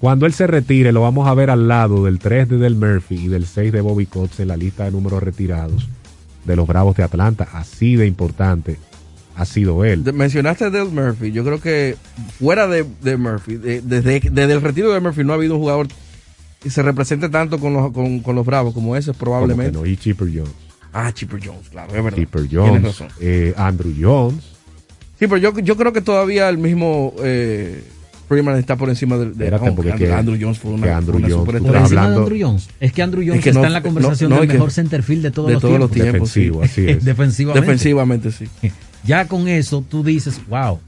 [0.00, 3.14] cuando él se retire, lo vamos a ver al lado del 3 de Del Murphy
[3.16, 5.88] y del 6 de Bobby Cox en la lista de números retirados
[6.44, 7.48] de los Bravos de Atlanta.
[7.52, 8.76] Así de importante
[9.36, 10.02] ha sido él.
[10.14, 11.32] Mencionaste a Del Murphy.
[11.32, 11.96] Yo creo que
[12.38, 15.60] fuera de, de Murphy, de- desde, desde el retiro de Murphy no ha habido un
[15.60, 15.88] jugador
[16.62, 19.72] que se represente tanto con los, con, con los Bravos como ese Como que probablemente.
[19.78, 20.52] no, y Chipper Jones.
[20.98, 22.18] Ah, Chipper Jones, claro, es verdad.
[22.18, 23.08] Chipper Tienes Jones, razón.
[23.20, 24.44] eh, Andrew Jones.
[25.18, 27.82] Sí, pero yo, yo creo que todavía el mismo eh,
[28.28, 30.86] Freeman está por encima de, de Espérate, oh, porque Andrew, que- Andrew Jones fue una,
[30.86, 32.68] que Andrew una Jones, Por encima de hablando- Andrew Jones.
[32.80, 35.22] Es que Andrew Jones Es que está no- en la conversación no, del mejor centerfield
[35.22, 36.30] de todos de los todos los tiempos.
[36.30, 36.40] sí.
[36.50, 37.04] Defensivo, así es.
[37.04, 37.60] Defensivamente.
[37.66, 38.46] Defensivamente, sí.
[39.04, 40.80] Ya con eso tú dices, wow,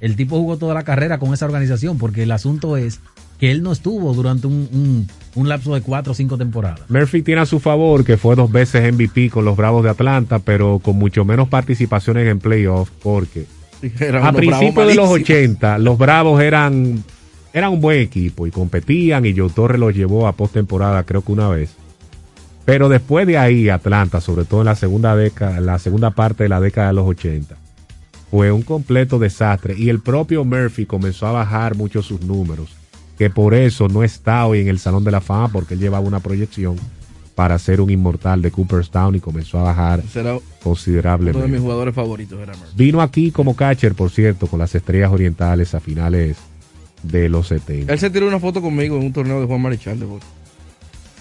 [0.00, 3.00] el tipo jugó toda la carrera con esa organización, porque el asunto es
[3.38, 6.80] que él no estuvo durante un, un- un lapso de cuatro o cinco temporadas.
[6.88, 10.38] Murphy tiene a su favor que fue dos veces MVP con los Bravos de Atlanta,
[10.38, 13.44] pero con mucho menos participaciones en playoffs porque
[14.00, 15.10] Eran a principios de los malísimos.
[15.30, 17.04] 80 los Bravos eran
[17.52, 21.32] eran un buen equipo y competían y Joe Torre los llevó a postemporada creo que
[21.32, 21.74] una vez.
[22.64, 26.48] Pero después de ahí, Atlanta, sobre todo en la segunda década, la segunda parte de
[26.48, 27.56] la década de los 80,
[28.30, 32.70] fue un completo desastre y el propio Murphy comenzó a bajar mucho sus números,
[33.18, 36.06] que por eso no está hoy en el Salón de la Fama porque él llevaba
[36.06, 36.76] una proyección
[37.34, 41.36] para ser un inmortal de Cooperstown y comenzó a bajar Será considerablemente.
[41.38, 42.72] uno de mis jugadores favoritos, era Murphy.
[42.76, 46.36] Vino aquí como catcher, por cierto, con las estrellas orientales a finales
[47.02, 47.92] de los 70.
[47.92, 50.24] Él se tiró una foto conmigo en un torneo de Juan Marichal de bote.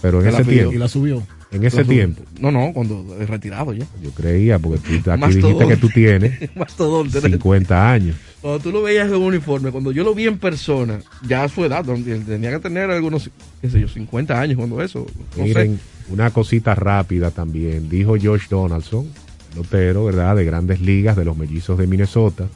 [0.01, 0.73] Pero en ese tiempo.
[0.73, 1.21] Y la subió.
[1.51, 1.97] En ese subió.
[1.97, 2.21] tiempo.
[2.39, 3.85] No, no, cuando es retirado ya.
[4.01, 7.21] Yo creía, porque tú aquí dijiste que tú tienes Mastodonte.
[7.21, 8.15] 50 años.
[8.45, 11.49] Cuando tú lo veías en un uniforme, cuando yo lo vi en persona, ya a
[11.49, 15.07] su edad, donde tenía que tener algunos, qué sé yo, 50 años cuando eso.
[15.35, 15.79] Miren,
[16.09, 17.89] una cosita rápida también.
[17.89, 19.07] Dijo Josh Donaldson,
[19.49, 20.35] pelotero, ¿verdad?
[20.35, 22.47] De grandes ligas, de los mellizos de Minnesota,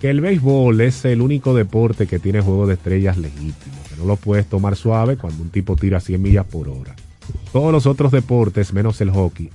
[0.00, 4.04] que el béisbol es el único deporte que tiene juego de estrellas legítimo, que no
[4.04, 6.96] lo puedes tomar suave cuando un tipo tira 100 millas por hora.
[7.52, 9.50] Todos los otros deportes, menos el hockey,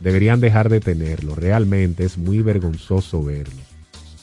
[0.00, 1.36] deberían dejar de tenerlo.
[1.36, 3.67] Realmente es muy vergonzoso verlo.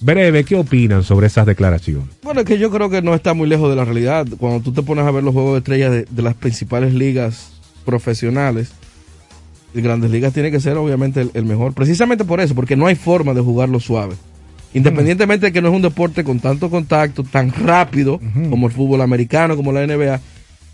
[0.01, 2.07] Breve, ¿qué opinan sobre esas declaraciones?
[2.21, 4.27] Bueno, es que yo creo que no está muy lejos de la realidad.
[4.37, 7.51] Cuando tú te pones a ver los juegos de estrellas de, de las principales ligas
[7.85, 8.71] profesionales,
[9.73, 11.73] de grandes ligas tiene que ser obviamente el, el mejor.
[11.73, 14.15] Precisamente por eso, porque no hay forma de jugarlo suave.
[14.73, 19.01] Independientemente de que no es un deporte con tanto contacto, tan rápido como el fútbol
[19.01, 20.19] americano, como la NBA,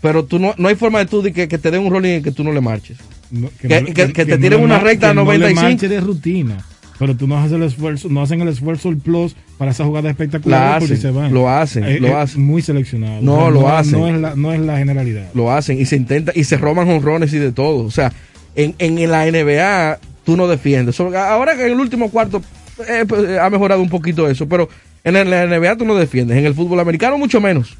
[0.00, 2.14] pero tú no, no hay forma de tú de que, que te den un rolling
[2.14, 2.98] en que tú no le marches.
[3.30, 5.62] No, Que- no- que- que te tiren una recta que no le 95.
[5.62, 6.64] marche de rutina.
[7.02, 10.08] Pero tú no haces el esfuerzo, no hacen el esfuerzo el plus para esa jugada
[10.08, 11.34] espectacular porque hacen, se van.
[11.34, 12.42] lo hacen, Es- lo hacen.
[12.46, 13.20] Muy seleccionado.
[13.22, 13.98] No, O sea, lo no, hacen.
[13.98, 15.28] No es, la, no es la generalidad.
[15.34, 17.84] lo hacen y se intenta y se roban honrones y de todo.
[17.84, 18.12] O sea,
[18.54, 21.00] en, en la NBA tú no defiendes.
[21.00, 22.40] Ahora que en el último cuarto
[22.88, 24.68] eh, pues, eh, ha mejorado un poquito eso, pero
[25.02, 26.38] en la NBA tú no defiendes.
[26.38, 27.76] En el fútbol americano mucho menos.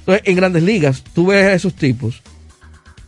[0.00, 2.22] Entonces, en grandes ligas tú ves a esos tipos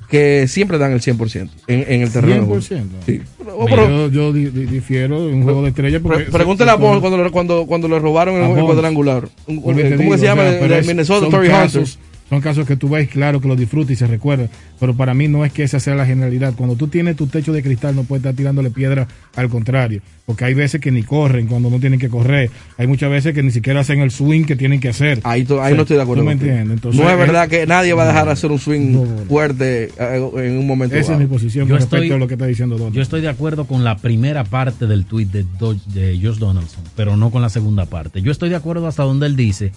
[0.08, 2.42] que siempre dan el 100% en, en el terreno.
[2.42, 2.60] de juego.
[2.62, 2.82] 100%.
[3.06, 3.20] Sí.
[3.38, 6.70] Pero- pero- yo yo di- di- difiero en un juego de estrellas porque Pre- pregúntale
[6.70, 9.28] a Bonds cuando, le- cuando, cuando le robaron el, A el cuadrangular.
[9.46, 10.42] ¿Cómo digo, que se llama?
[10.42, 11.62] o sea, De- de es- Minnesota, son Torrey Hunter.
[11.62, 14.48] casos, son casos que tú ves claro que lo disfrutas y se recuerda,
[14.80, 16.54] pero para mí no es que esa sea la generalidad.
[16.56, 20.44] Cuando tú tienes tu techo de cristal no puedes estar tirándole piedra al contrario, porque
[20.44, 23.52] hay veces que ni corren cuando no tienen que correr, hay muchas veces que ni
[23.52, 25.20] siquiera hacen el swing que tienen que hacer.
[25.22, 26.22] Ahí, ahí O sea, no estoy de acuerdo.
[26.22, 26.50] ¿tú me contigo.
[26.50, 26.74] entiendes?
[26.78, 29.04] Entonces, no es eh, verdad que nadie va a dejar de hacer un swing No,
[29.04, 29.24] no.
[29.26, 32.26] fuerte eh, en un momento Esa es mi posición Yo con respecto estoy- a lo
[32.26, 32.92] que está diciendo Don.
[32.92, 36.82] Yo estoy de acuerdo con la primera parte del tweet de, Do- de Josh Donaldson,
[36.96, 38.20] pero no con la segunda parte.
[38.20, 39.70] Yo estoy de acuerdo hasta donde él dice,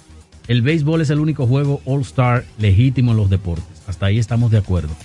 [0.47, 3.65] el béisbol es el único juego All-Star legítimo en los deportes.
[3.87, 4.95] Hasta ahí estamos de acuerdo.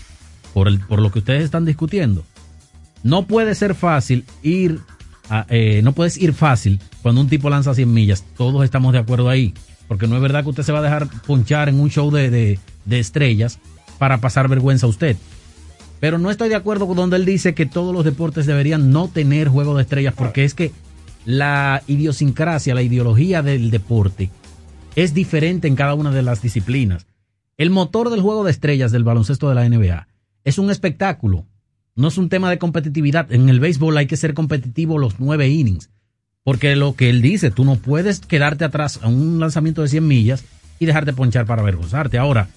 [0.53, 2.25] Por, el, por lo que ustedes están discutiendo.
[3.03, 4.79] No puede ser fácil ir,
[5.29, 8.25] a- eh, no puedes ir fácil cuando un tipo lanza 100 millas.
[8.37, 9.53] Todos estamos de acuerdo ahí.
[9.89, 12.31] Porque no es verdad que usted se va a dejar ponchar en un show de,
[12.31, 13.59] de- de estrellas
[13.99, 15.17] para pasar vergüenza a usted.
[16.01, 19.09] Pero no estoy de acuerdo con donde él dice que todos los deportes deberían no
[19.09, 20.73] tener juego de estrellas, porque es que
[21.25, 24.31] la idiosincrasia, la ideología del deporte
[24.97, 27.07] es diferente en cada una de las disciplinas.
[27.57, 30.09] El motor del juego de estrellas del baloncesto de la NBA
[30.45, 31.47] es un espectáculo,
[31.95, 33.33] no es un tema de competitividad.
[33.33, 35.91] En el béisbol hay que ser competitivo los nueve innings,
[36.43, 40.07] porque lo que él dice, tú no puedes quedarte atrás a un lanzamiento de 100
[40.07, 40.45] millas
[40.79, 42.19] y dejarte ponchar para avergonzarte.
[42.19, 42.49] Ahora,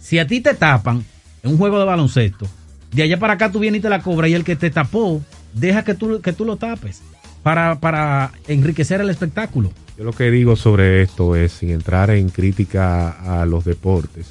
[0.00, 1.04] si a ti te tapan
[1.42, 2.48] en un juego de baloncesto,
[2.92, 5.22] de allá para acá tú vienes y te la cobras y el que te tapó,
[5.54, 7.02] deja que tú, que tú lo tapes
[7.42, 9.72] para, para enriquecer el espectáculo.
[9.96, 14.28] Yo lo que digo sobre esto es, sin entrar en crítica a los deportes,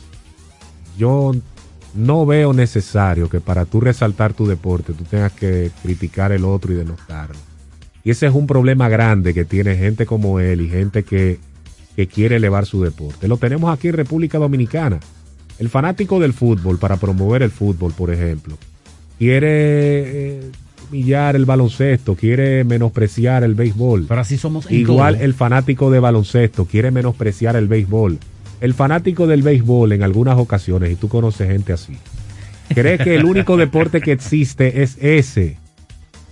[0.97, 1.33] yo
[1.93, 6.73] no veo necesario que para tú resaltar tu deporte tú tengas que criticar el otro
[6.73, 7.35] y denostarlo.
[8.03, 11.39] Y ese es un problema grande que tiene gente como él y gente que,
[11.95, 13.27] que quiere elevar su deporte.
[13.27, 14.99] Lo tenemos aquí en República Dominicana.
[15.59, 18.57] El fanático del fútbol, para promover el fútbol, por ejemplo,
[19.19, 19.49] quiere
[20.39, 20.51] eh,
[20.91, 24.05] humillar el baloncesto, quiere menospreciar el béisbol.
[24.07, 28.19] Pero así somos Igual el fanático de baloncesto quiere menospreciar el béisbol.
[28.59, 31.97] El fanático del béisbol en algunas ocasiones, y tú conoces gente así,
[32.69, 35.57] cree que el único deporte que existe es ese.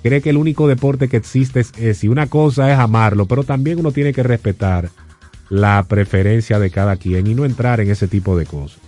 [0.03, 2.05] Cree que el único deporte que existe es ese.
[2.05, 4.89] Y una cosa es amarlo, pero también uno tiene que respetar
[5.49, 8.79] la preferencia de cada quien y no entrar en ese tipo de cosas.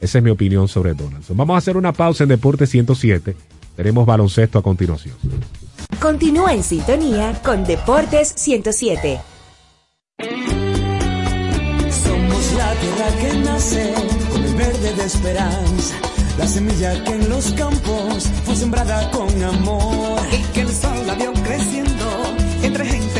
[0.00, 1.36] Esa es mi opinión sobre Donaldson.
[1.36, 3.36] Vamos a hacer una pausa en Deporte 107.
[3.80, 5.16] Tenemos baloncesto a continuación.
[6.02, 9.18] Continúa en sintonía con Deportes 107.
[12.04, 13.94] Somos la tierra que nace
[14.30, 15.94] con el verde de esperanza,
[16.36, 21.14] la semilla que en los campos fue sembrada con amor y que el sol la
[21.14, 23.19] vio creciendo entre gente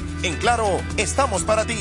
[0.23, 1.79] En Claro, estamos para ti.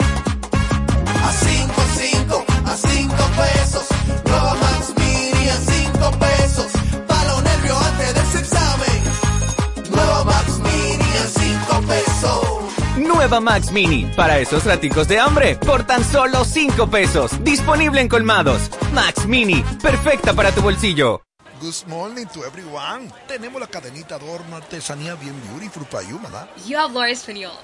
[0.00, 3.86] A 5, 5, a 5 pesos.
[4.24, 6.72] Nueva Max Mini a 5 pesos.
[7.06, 9.02] Pa' los nervios antes de su examen.
[9.90, 13.06] Nueva Max Mini a 5 pesos.
[13.06, 17.44] Nueva Max Mini, para esos raticos de hambre, por tan solo 5 pesos.
[17.44, 18.68] Disponible en colmados.
[18.92, 21.25] Max Mini, perfecta para tu bolsillo.
[21.60, 23.10] Good morning to everyone.
[23.26, 26.46] Tenemos la cadenita adorno artesanía bien beautiful para you, ¿verdad?
[26.66, 27.56] Yo hablo español.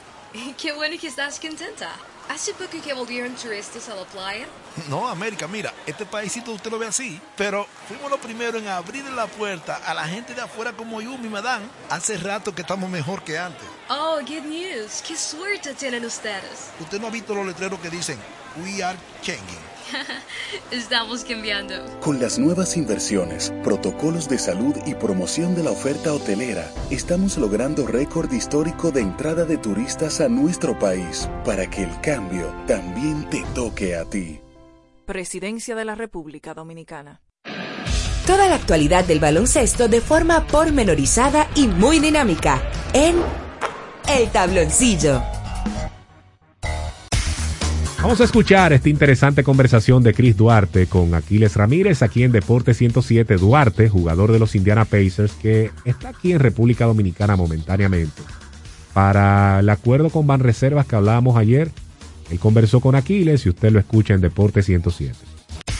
[0.56, 1.90] Qué bueno que estás contenta.
[2.30, 4.46] ¿Hace poco que volvieron turistas a la playa?
[4.88, 9.04] No, América, mira, este paísito usted lo ve así, pero fuimos los primeros en abrir
[9.10, 11.66] la puerta a la gente de afuera como yo, mi madame.
[11.90, 13.66] Hace rato que estamos mejor que antes.
[13.90, 15.02] Oh, good news.
[15.06, 16.70] Qué suerte tienen ustedes.
[16.80, 18.18] Usted no ha visto los letreros que dicen,
[18.56, 19.71] We are changing.
[20.70, 21.74] Estamos cambiando.
[22.00, 27.86] Con las nuevas inversiones, protocolos de salud y promoción de la oferta hotelera, estamos logrando
[27.86, 33.42] récord histórico de entrada de turistas a nuestro país para que el cambio también te
[33.54, 34.40] toque a ti.
[35.06, 37.20] Presidencia de la República Dominicana.
[38.26, 43.16] Toda la actualidad del baloncesto de forma pormenorizada y muy dinámica en
[44.08, 45.41] El Tabloncillo.
[48.02, 52.74] Vamos a escuchar esta interesante conversación de Chris Duarte con Aquiles Ramírez aquí en Deporte
[52.74, 53.36] 107.
[53.36, 58.20] Duarte, jugador de los Indiana Pacers, que está aquí en República Dominicana momentáneamente.
[58.92, 61.70] Para el acuerdo con Banreservas que hablábamos ayer,
[62.28, 65.14] él conversó con Aquiles y usted lo escucha en Deporte 107.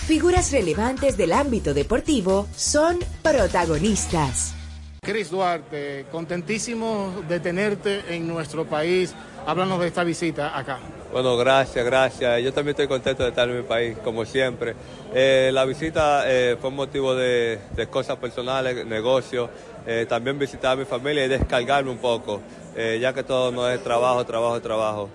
[0.07, 4.55] Figuras relevantes del ámbito deportivo son protagonistas.
[5.01, 9.13] Chris Duarte, contentísimo de tenerte en nuestro país.
[9.45, 10.79] Háblanos de esta visita acá.
[11.13, 12.43] Bueno, gracias, gracias.
[12.43, 14.75] Yo también estoy contento de estar en mi país, como siempre.
[15.13, 19.51] Eh, la visita eh, fue motivo de, de, cosas personales, negocios,
[19.87, 22.41] eh, también visitar a mi familia y descargarme un poco,
[22.75, 25.11] eh, ya que todo no es trabajo, trabajo, trabajo.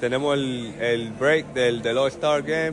[0.00, 2.72] Tenemos el, el, break del, del All-Star Game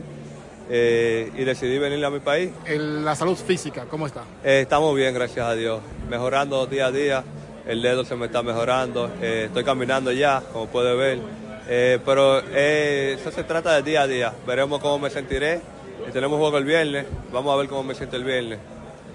[0.70, 2.52] y decidí venir a mi país.
[2.66, 4.24] La salud física, ¿cómo está?
[4.42, 7.24] estamos bien, gracias a Dios, mejorando día a día.
[7.66, 11.18] El dedo se me está mejorando, estoy caminando ya, como puede ver.
[11.72, 14.32] Eh, pero eh, eso se trata de día a día.
[14.44, 15.60] Veremos cómo me sentiré.
[16.08, 17.06] Y tenemos juego el viernes.
[17.32, 18.58] Vamos a ver cómo me siento el viernes.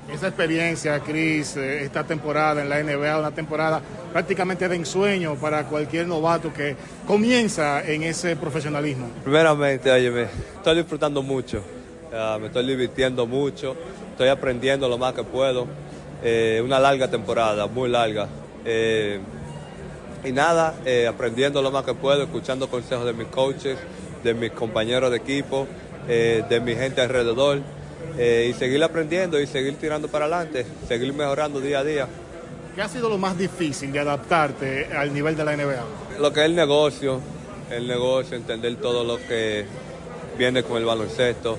[0.10, 3.82] Esa experiencia, Cris, eh, esta temporada en la NBA, una temporada
[4.14, 9.08] prácticamente de ensueño para cualquier novato que comienza en ese profesionalismo.
[9.24, 11.62] Primeramente, oye, estoy disfrutando mucho.
[12.14, 13.76] Uh, me estoy divirtiendo mucho.
[14.12, 15.68] Estoy aprendiendo lo más que puedo.
[16.24, 18.30] Eh, una larga temporada, muy larga.
[18.64, 19.20] Eh,
[20.26, 23.78] y nada, eh, aprendiendo lo más que puedo, escuchando consejos de mis coaches,
[24.24, 25.68] de mis compañeros de equipo,
[26.08, 27.60] eh, de mi gente alrededor,
[28.18, 32.08] eh, y seguir aprendiendo y seguir tirando para adelante, seguir mejorando día a día.
[32.74, 35.84] ¿Qué ha sido lo más difícil de adaptarte al nivel de la NBA?
[36.20, 37.20] Lo que es el negocio,
[37.70, 39.66] el negocio, entender todo lo que
[40.38, 41.58] viene con el baloncesto,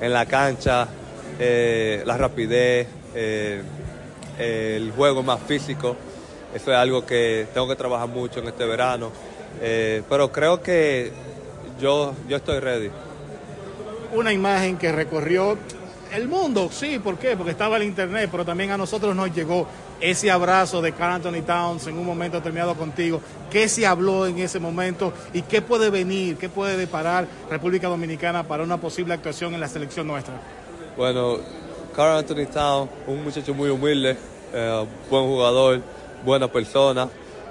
[0.00, 0.88] en la cancha,
[1.38, 2.86] la rapidez,
[4.38, 5.96] el juego más físico.
[6.54, 9.10] Eso es algo que tengo que trabajar mucho en este verano.
[9.60, 11.12] Eh, pero creo que
[11.80, 12.90] yo, yo estoy ready.
[14.14, 15.58] Una imagen que recorrió
[16.14, 17.36] el mundo, sí, ¿por qué?
[17.36, 19.66] Porque estaba el internet, pero también a nosotros nos llegó
[20.00, 23.20] ese abrazo de Carl Anthony Towns en un momento determinado contigo.
[23.50, 28.44] ¿Qué se habló en ese momento y qué puede venir, qué puede deparar República Dominicana
[28.44, 30.34] para una posible actuación en la selección nuestra?
[30.96, 31.38] Bueno,
[31.94, 34.16] Carl Anthony Towns, un muchacho muy humilde,
[34.54, 35.82] eh, buen jugador
[36.24, 37.08] buena persona.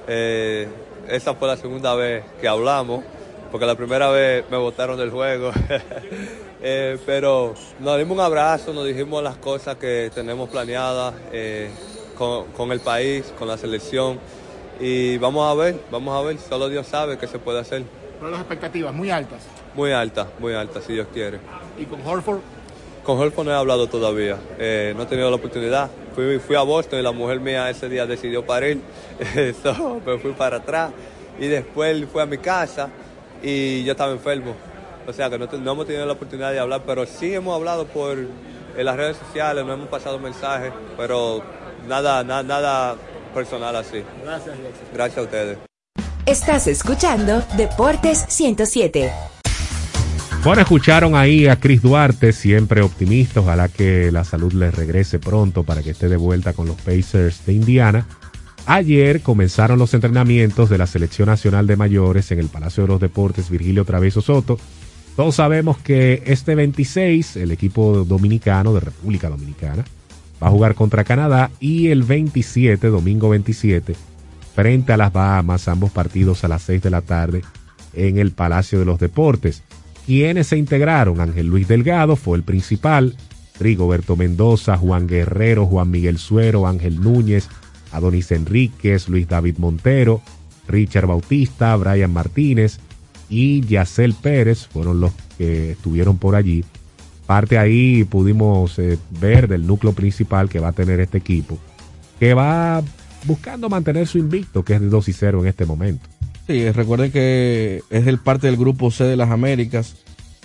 [0.07, 0.68] Eh,
[1.09, 3.03] esa fue la segunda vez que hablamos,
[3.51, 5.51] porque la primera vez me botaron del juego.
[6.61, 11.70] eh, pero nos dimos un abrazo, nos dijimos las cosas que tenemos planeadas eh,
[12.18, 14.20] con, con, el país, con la selección.
[14.80, 17.84] Y vamos a ver, vamos a ver, solo Dios sabe qué se puede hacer.
[18.20, 19.43] Pero las expectativas muy altas.
[19.76, 21.39] Muy altas, muy altas, si Dios quiere.
[21.78, 22.39] ¿Y con Horford?
[23.03, 25.89] Con Horford no he hablado todavía, eh, no he tenido la oportunidad.
[26.18, 28.82] Fui, fui, a Boston y la mujer mía ese día decidió parir,
[29.61, 30.89] so, me fui para atrás
[31.39, 32.89] y después él fue a mi casa
[33.43, 34.55] y yo estaba enfermo.
[35.05, 37.86] O sea que no, no hemos tenido la oportunidad de hablar, pero sí hemos hablado
[37.86, 41.43] por en las redes sociales, nos hemos pasado mensajes, pero
[41.88, 42.95] nada, nada, nada
[43.36, 44.03] personal así.
[44.24, 44.55] Gracias,
[44.91, 45.57] Gracias a ustedes.
[46.26, 49.37] Estás escuchando Deportes 107.
[50.48, 53.41] Bueno, escucharon ahí a Chris Duarte, siempre optimista.
[53.41, 57.45] Ojalá que la salud le regrese pronto para que esté de vuelta con los Pacers
[57.45, 58.08] de Indiana.
[58.66, 63.02] Ayer comenzaron los entrenamientos de la Selección Nacional de Mayores en el Palacio de los
[63.02, 64.58] Deportes Virgilio Traveso Soto.
[65.18, 69.84] Todos sabemos que este 26 el equipo dominicano de República Dominicana
[70.41, 73.98] va a jugar contra Canadá y el 27, domingo 27,
[74.56, 77.41] frente a las Bahamas, ambos partidos a las 6 de la tarde
[77.91, 79.62] en el Palacio de los Deportes.
[80.08, 81.20] Quienes se integraron?
[81.20, 83.18] Ángel Luis Delgado fue el principal,
[83.60, 87.49] Rigoberto Mendoza, Juan Guerrero, Juan Miguel Suero, Ángel Núñez,
[87.91, 90.22] Adonis Enríquez, Luis David Montero,
[90.66, 92.80] Richard Bautista, Brian Martínez
[93.30, 96.64] y Yacel Pérez fueron los que estuvieron por allí.
[97.26, 101.58] Parte ahí pudimos eh, ver del núcleo principal que va a tener este equipo,
[102.18, 102.82] que va
[103.26, 106.08] buscando mantener su invicto, que es de 2 y 0 en este momento.
[106.48, 109.98] Sí, recuerden que es el parte del grupo C de las Américas,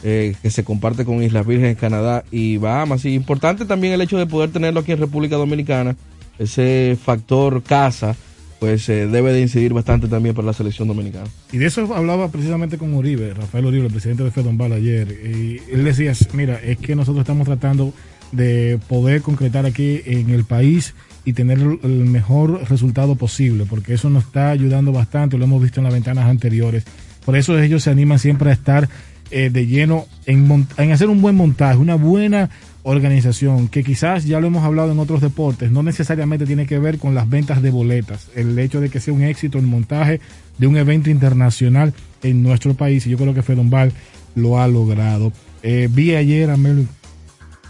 [0.03, 3.05] eh, que se comparte con Islas Vírgenes, Canadá y Bahamas.
[3.05, 5.95] Y importante también el hecho de poder tenerlo aquí en República Dominicana,
[6.41, 8.17] ese factor casa,
[8.59, 11.29] pues eh, debe de incidir bastante también para la selección dominicana.
[11.53, 15.09] Y de eso hablaba precisamente con Uribe, Rafael Uribe, el presidente de Fedombal ayer.
[15.25, 17.93] Y él decía, mira, es que nosotros estamos tratando
[18.33, 24.11] de poder concretar aquí en el país y tener el mejor resultado posible, porque eso
[24.11, 26.85] nos está ayudando bastante, lo hemos visto en las ventanas anteriores.
[27.25, 28.89] Por eso ellos se animan siempre a estar
[29.31, 32.51] eh, de lleno en, en hacer un buen montaje, una buena
[32.83, 36.99] organización, que quizás ya lo hemos hablado en otros deportes, no necesariamente tiene que ver
[36.99, 40.21] con las ventas de boletas, el hecho de que sea un éxito el montaje
[40.59, 43.93] de un evento internacional en nuestro país, y yo creo que Fedombal
[44.35, 45.33] lo ha logrado.
[45.63, 46.89] Eh, vi ayer a Melvin,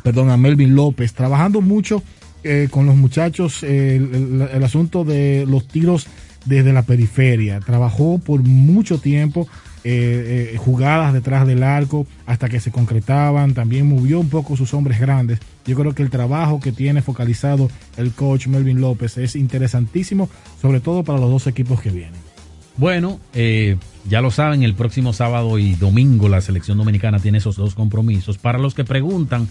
[0.02, 2.02] perdón, a Melvin López trabajando mucho
[2.44, 6.06] eh, con los muchachos eh, el, asunto de los tiros
[6.44, 7.60] desde la periferia.
[7.60, 9.46] Trabajó por mucho tiempo
[9.84, 13.54] eh, jugadas detrás del arco hasta que se concretaban.
[13.54, 15.38] También movió un poco sus hombres grandes.
[15.66, 20.28] Yo creo que el trabajo que tiene focalizado el coach Melvin López es interesantísimo,
[20.60, 22.32] sobre todo para los dos equipos que vienen.
[22.76, 23.76] Bueno, eh,
[24.08, 28.38] ya lo saben, el próximo sábado y domingo la selección dominicana tiene esos dos compromisos.
[28.38, 29.48] Para los que preguntan,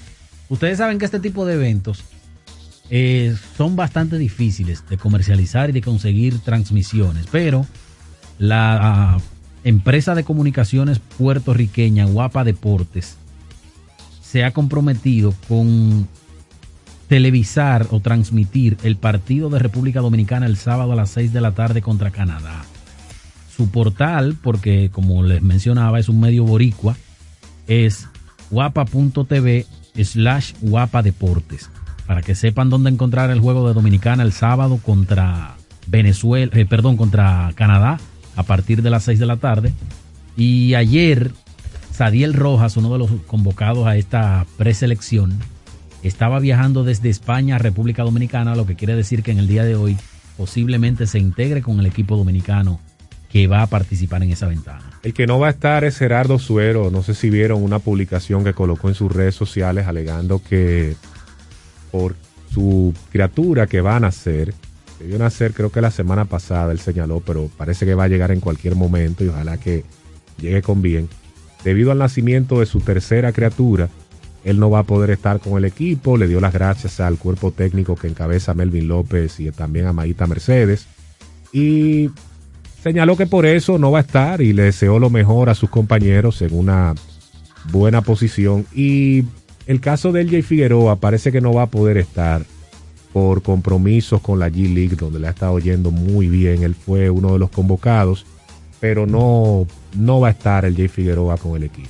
[0.52, 2.04] ustedes saben que este tipo de eventos
[2.90, 7.66] eh, son bastante difíciles de comercializar y de conseguir transmisiones, pero
[8.38, 9.22] la uh,
[9.64, 13.16] empresa de comunicaciones puertorriqueña Guapa Deportes
[14.22, 16.06] se ha comprometido con
[17.08, 21.54] televisar o transmitir el partido de República Dominicana el sábado a las 6 de la
[21.54, 22.66] tarde contra Canadá.
[23.56, 26.98] Su portal, porque como les mencionaba es un medio boricua,
[27.68, 28.08] es
[28.50, 29.66] guapa.tv
[29.96, 31.70] slash guapa deportes
[32.08, 35.56] para que sepan dónde encontrar el juego de Dominicana el sábado contra
[35.88, 38.00] Venezuela, eh, perdón, contra Canadá
[38.36, 39.74] a partir de las 6 de la tarde.
[40.36, 41.32] Y ayer,
[41.92, 45.40] Sadiel Rojas, uno de los convocados a esta preselección,
[46.04, 49.64] estaba viajando desde España a República Dominicana, lo que quiere decir que en el día
[49.64, 49.98] de hoy
[50.36, 52.80] posiblemente se integre con el equipo dominicano
[53.30, 54.91] que va a participar en esa ventana.
[55.04, 56.92] El que no va a estar es Gerardo Suero.
[56.92, 60.96] No sé si vieron una publicación que colocó en sus redes sociales alegando que
[61.92, 62.16] por
[62.54, 64.54] su criatura que va a nacer,
[65.00, 68.32] vio nacer creo que la semana pasada, él señaló, pero parece que va a llegar
[68.32, 69.84] en cualquier momento y ojalá que
[70.38, 71.10] llegue con bien.
[71.64, 73.90] Debido al nacimiento de su tercera criatura,
[74.44, 76.18] él no va a poder estar con el equipo.
[76.18, 80.28] Le dio las gracias al cuerpo técnico que encabeza Melvin López y también a Maíta
[80.28, 80.88] Mercedes.
[81.52, 82.10] Y
[82.84, 85.70] señaló que por eso no va a estar y le deseó lo mejor a sus
[85.70, 86.96] compañeros en una
[87.72, 88.66] buena posición.
[88.74, 89.26] Y
[89.68, 92.44] el caso de LJ Figueroa parece que no va a poder estar
[93.14, 96.64] por compromisos con la G League, donde le ha estado yendo muy bien.
[96.64, 98.26] Él fue uno de los convocados,
[98.80, 101.90] pero no, no va a estar el Jay Figueroa con el equipo.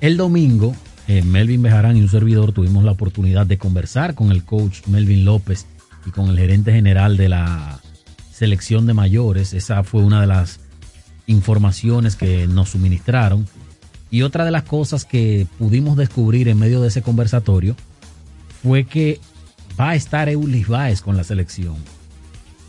[0.00, 0.74] El domingo,
[1.08, 5.24] eh, Melvin Bejarán y un servidor tuvimos la oportunidad de conversar con el coach Melvin
[5.24, 5.66] López
[6.06, 7.80] y con el gerente general de la
[8.36, 9.54] selección de mayores.
[9.54, 10.60] Esa fue una de las
[11.26, 13.46] informaciones que nos suministraron.
[14.10, 17.76] Y otra de las cosas que pudimos descubrir en medio de ese conversatorio
[18.62, 19.20] fue que
[19.80, 21.76] va a estar Eulis Baez con la selección.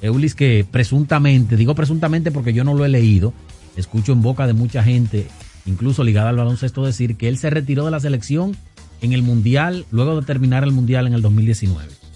[0.01, 3.33] Eulis que presuntamente, digo presuntamente porque yo no lo he leído,
[3.75, 5.27] escucho en boca de mucha gente,
[5.65, 8.55] incluso ligada al baloncesto, decir que él se retiró de la selección
[9.01, 12.06] en el Mundial, luego de terminar el Mundial en el 2019.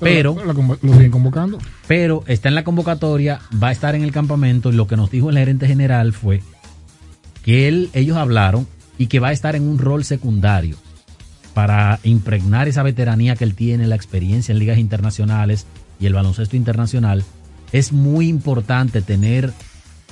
[0.00, 1.58] Pero, pero lo, lo, siguen convocando.
[1.86, 5.10] Pero está en la convocatoria, va a estar en el campamento y lo que nos
[5.10, 6.42] dijo el gerente general fue
[7.42, 8.66] que él, ellos hablaron
[8.98, 10.76] y que va a estar en un rol secundario
[11.54, 15.66] para impregnar esa veteranía que él tiene, la experiencia en ligas internacionales,
[16.00, 17.24] y el baloncesto internacional,
[17.72, 19.52] es muy importante tener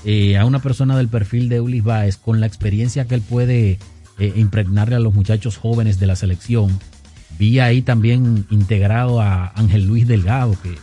[0.04, 3.78] eh, a una persona del perfil de Ulis Baez con la experiencia que él puede
[4.18, 6.78] eh, impregnarle a los muchachos jóvenes de la selección.
[7.38, 10.74] Vi ahí también integrado a Ángel Luis Delgado, que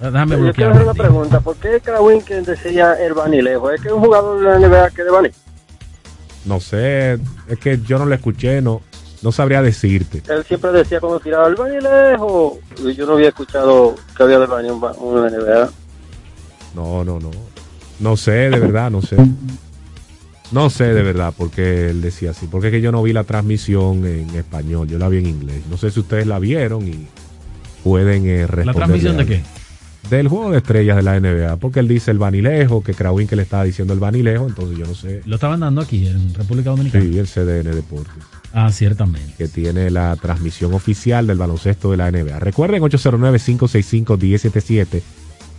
[0.00, 1.40] déjame Yo quiero hacer una pregunta.
[1.40, 3.70] ¿Por qué Krawinkel decía el Banilejo?
[3.70, 5.28] ¿Es que es un jugador de la NBA que es de Bani?
[6.44, 7.14] No sé,
[7.48, 8.82] es que yo no lo escuché, no,
[9.24, 10.22] no sabría decirte.
[10.32, 12.58] Él siempre decía cuando tiraba el Banilejo.
[12.84, 15.70] Y yo no había escuchado que había de Bani un, ba- un NBA.
[16.76, 17.30] No, no, no.
[18.00, 19.16] No sé, de verdad, no sé.
[20.52, 22.46] No sé de verdad por qué él decía así.
[22.46, 25.62] Porque es que yo no vi la transmisión en español, yo la vi en inglés.
[25.70, 27.06] No sé si ustedes la vieron y
[27.82, 28.74] pueden eh, ¿La responder.
[28.76, 29.42] transmisión de qué?
[30.10, 31.56] Del juego de estrellas de la NBA.
[31.56, 34.84] Porque él dice el Banilejo, que Krawin que le estaba diciendo el Banilejo, entonces yo
[34.86, 35.22] no sé.
[35.24, 37.02] Lo estaban dando aquí en República Dominicana.
[37.04, 38.22] Sí, el CDN Deportes.
[38.56, 39.34] Ah, ciertamente.
[39.36, 42.38] que tiene la transmisión oficial del baloncesto de la NBA.
[42.38, 45.02] Recuerden 809-565-1077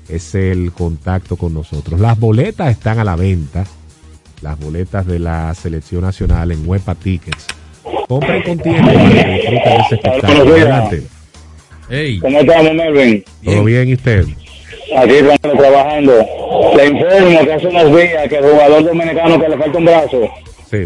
[0.08, 2.00] es el contacto con nosotros.
[2.00, 3.66] Las boletas están a la venta,
[4.42, 7.48] las boletas de la selección nacional en Huepa Tickets.
[8.08, 10.54] Compren con tiempo para que disfruten de ese espectáculo.
[10.54, 11.04] Adelante.
[12.22, 13.26] ¿Cómo estamos, Melvin?
[13.44, 14.26] ¿Todo bien y usted?
[14.98, 16.14] Aquí estamos trabajando.
[16.78, 20.32] Le informo que hace unos días que el jugador dominicano que le falta un brazo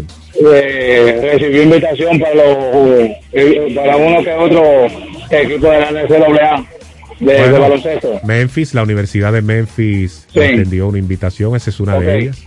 [0.00, 0.40] Sí.
[0.54, 2.56] eh, recibió invitación para los
[3.32, 4.86] eh, para uno que otro
[5.30, 6.66] equipo de la NCAA
[7.18, 8.20] de, de Bueno, baloncesto.
[8.24, 10.40] Memphis, la Universidad de Memphis Sí.
[10.80, 12.02] una invitación, esa es una Ok.
[12.02, 12.38] de ellas.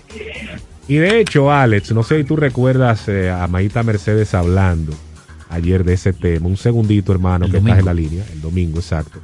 [0.87, 4.93] Y de hecho, Alex, no sé si tú recuerdas eh, a Maíta Mercedes hablando
[5.49, 6.47] ayer de ese tema.
[6.47, 7.77] Un segundito, hermano, El que domingo.
[7.77, 9.19] estás en la línea, el domingo, exacto.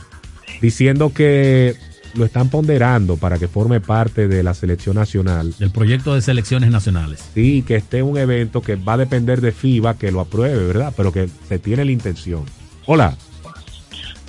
[0.61, 1.75] Diciendo que
[2.19, 5.55] lo están ponderando para que forme parte de la selección nacional.
[5.57, 7.23] Del proyecto de selecciones nacionales.
[7.33, 10.93] Sí, que esté un evento que va a depender de FIBA que lo apruebe, ¿verdad?
[10.95, 12.43] Pero que se tiene la intención.
[12.85, 13.15] Hola,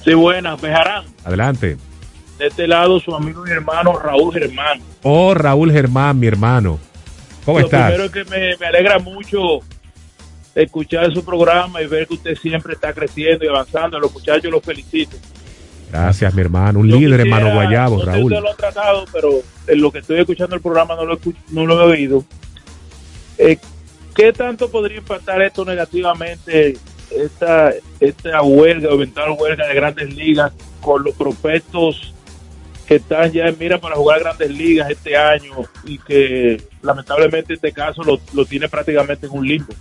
[0.05, 1.05] Sí, buenas, Bejarán.
[1.25, 1.77] adelante.
[2.39, 4.81] De este lado, su amigo y hermano Raúl Germán.
[5.03, 6.79] Oh, Raúl Germán, mi hermano.
[7.45, 7.91] ¿Cómo Lo estás?
[7.93, 9.59] primero es que me, me alegra mucho
[10.55, 13.99] escuchar su programa y ver que usted siempre está creciendo y avanzando.
[13.99, 15.17] Los muchachos los felicito.
[15.91, 16.81] Gracias, mi hermano.
[16.81, 18.33] Un Yo líder, quisiera- hermano Guayabo, no sé si Raúl.
[18.33, 19.31] usted lo ha tratado, pero
[19.67, 22.25] en lo que estoy escuchando el programa no lo, escuch- no lo he oído.
[23.39, 23.59] Eh,
[24.15, 26.77] ¿Qué tanto podría impactar esto negativamente,
[27.11, 32.13] esta, esta huelga, eventual huelga de grandes ligas, con los prospectos
[32.87, 35.53] que están ya en mira para jugar grandes ligas este año
[35.85, 39.73] y que lamentablemente este caso lo, lo tiene prácticamente en un limbo?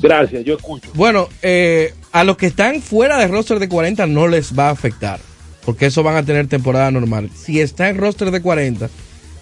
[0.00, 0.90] Gracias, yo escucho.
[0.94, 4.72] Bueno, eh, a los que están fuera del roster de 40 no les va a
[4.72, 5.20] afectar,
[5.64, 7.30] porque eso van a tener temporada normal.
[7.34, 8.88] Si está en roster de 40,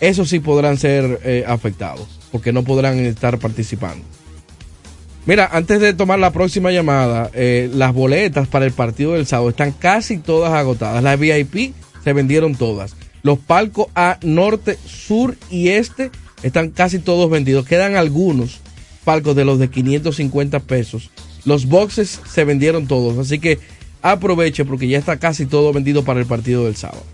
[0.00, 4.04] esos sí podrán ser eh, afectados, porque no podrán estar participando.
[5.26, 9.48] Mira, antes de tomar la próxima llamada, eh, las boletas para el partido del sábado
[9.48, 11.02] están casi todas agotadas.
[11.02, 12.94] Las VIP se vendieron todas.
[13.22, 16.10] Los palcos A, norte, sur y este
[16.42, 17.66] están casi todos vendidos.
[17.66, 18.60] Quedan algunos
[19.04, 21.10] palcos de los de 550 pesos.
[21.44, 23.58] Los boxes se vendieron todos, así que
[24.02, 27.04] aproveche porque ya está casi todo vendido para el partido del sábado.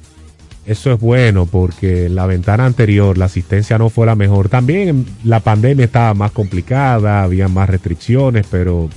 [0.67, 4.49] Eso es bueno porque la ventana anterior la asistencia no fue la mejor.
[4.49, 8.89] También la pandemia estaba más complicada, había más restricciones, pero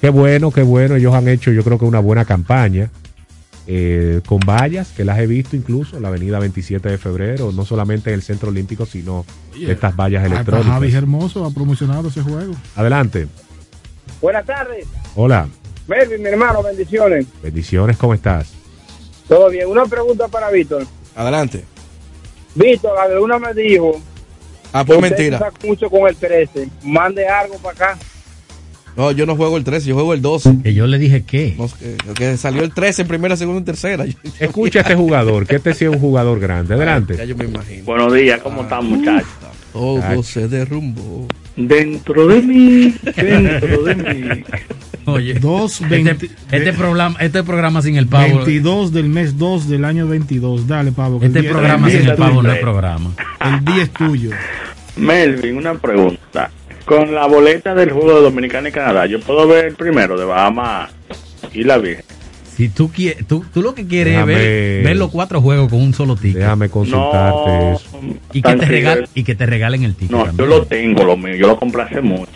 [0.00, 0.96] Qué bueno, qué bueno.
[0.96, 2.90] Ellos han hecho, yo creo que una buena campaña.
[3.70, 7.66] Eh, con vallas, que las he visto incluso, en la avenida 27 de febrero, no
[7.66, 10.72] solamente en el Centro Olímpico, sino Oye, estas vallas electrónicas.
[10.72, 12.54] Javi Hermoso ha promocionado ese juego.
[12.74, 13.28] Adelante.
[14.22, 15.46] Buenas tardes, Hola,
[15.86, 17.26] Melvin, mi hermano, bendiciones.
[17.42, 18.52] bendiciones, ¿cómo estás?
[19.28, 19.68] Todo bien.
[19.68, 20.86] Una pregunta para Víctor.
[21.14, 21.64] Adelante.
[22.54, 24.00] Víctor, alguna me dijo.
[24.72, 25.38] Ah, pues mentira.
[25.66, 26.68] mucho con el 13.
[26.84, 27.98] Mande algo para acá.
[28.98, 30.58] No, yo no juego el 13, yo juego el 12.
[30.64, 31.54] Que yo le dije que.
[31.56, 34.04] No, que, que salió el 13 en primera, segunda y tercera.
[34.40, 36.74] Escucha a este jugador, que este sí es un jugador grande.
[36.74, 37.14] Adelante.
[37.16, 37.84] Ya yo me imagino.
[37.84, 39.28] Buenos días, ¿cómo están, muchachos?
[39.72, 41.28] Todo se derrumbó.
[41.54, 44.44] Dentro de mí, dentro de mí.
[45.04, 48.38] Oye, Dos, este, 20 este programa, este programa sin el pavo.
[48.38, 50.66] 22 del mes 2 del año 22.
[50.66, 51.20] Dale, Pavo.
[51.22, 53.12] Este programa el sin el pavo no es programa.
[53.44, 54.30] El día es tuyo.
[54.96, 56.50] Melvin, una pregunta.
[56.88, 60.24] Con la boleta del juego de Dominicana y Canadá, yo puedo ver el primero de
[60.24, 60.90] Bahamas
[61.52, 62.04] y la Virgen.
[62.56, 65.68] Si tú quieres, tú, tú lo que quieres Déjame- es ver, ver los cuatro juegos
[65.68, 66.38] con un solo ticket.
[66.40, 68.00] Déjame consultarte No, eso.
[68.32, 69.08] Y que, te regal- trigger.
[69.14, 70.10] y que te regalen el ticket.
[70.10, 71.36] No, yo lo tengo, lo mío.
[71.36, 72.32] Yo lo compré hace mucho.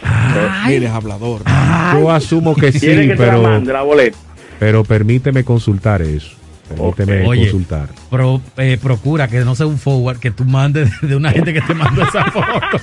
[0.69, 1.41] Mire, es hablador.
[1.95, 4.17] Yo asumo que sí, ¿Quiere que te la pero, mande la boleta?
[4.61, 6.37] pero permíteme consultar eso.
[6.75, 7.89] Permíteme Oye, consultar.
[8.11, 11.61] Pro- eh, procura que no sea un forward que tú mandes de una gente que
[11.61, 12.47] te mandó esa foto.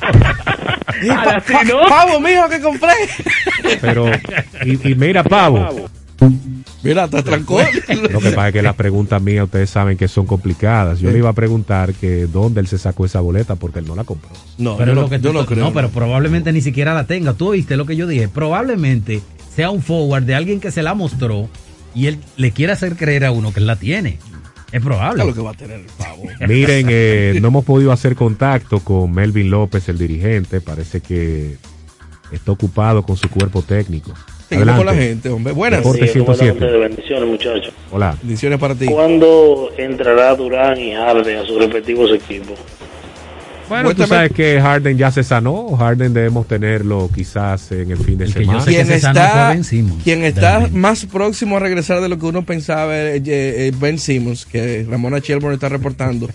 [1.07, 2.91] Pa- pa- Pavo mío que compré.
[3.79, 4.07] Pero,
[4.65, 5.87] y, y mira, Pavo,
[6.83, 7.59] Mira, te trancó.
[8.11, 10.99] lo que pasa es que las preguntas mías ustedes saben que son complicadas.
[10.99, 13.95] Yo le iba a preguntar que dónde él se sacó esa boleta porque él no
[13.95, 14.29] la compró.
[14.57, 15.65] No, pero yo lo que yo tú- no creo.
[15.65, 17.33] no, pero probablemente ni siquiera la tenga.
[17.33, 18.27] Tú oíste lo que yo dije.
[18.27, 19.21] Probablemente
[19.55, 21.49] sea un forward de alguien que se la mostró
[21.95, 24.19] y él le quiere hacer creer a uno que él la tiene.
[24.71, 25.23] Es probable.
[25.23, 26.23] Claro que va a tener el pavo.
[26.47, 30.61] Miren, eh, no hemos podido hacer contacto con Melvin López, el dirigente.
[30.61, 31.57] Parece que
[32.31, 34.13] está ocupado con su cuerpo técnico.
[34.47, 35.53] Seguimos con la gente, hombre.
[35.53, 35.83] Buenas.
[35.83, 36.65] 107.
[36.77, 37.71] bendiciones, muchachos.
[37.91, 38.17] Hola.
[38.21, 38.85] Bendiciones para ti.
[38.87, 42.57] ¿Cuándo entrará Durán y Harden a sus respectivos equipos?
[43.69, 45.75] Bueno, tú sabes que Harden ya se sanó.
[45.77, 48.65] Harden debemos tenerlo quizás en el fin de El semana.
[48.65, 49.55] Quien se está,
[50.03, 53.99] quien está más próximo a regresar de lo que uno pensaba es eh, eh, Ben
[53.99, 56.29] Simmons, que Ramona Shelburne está reportando,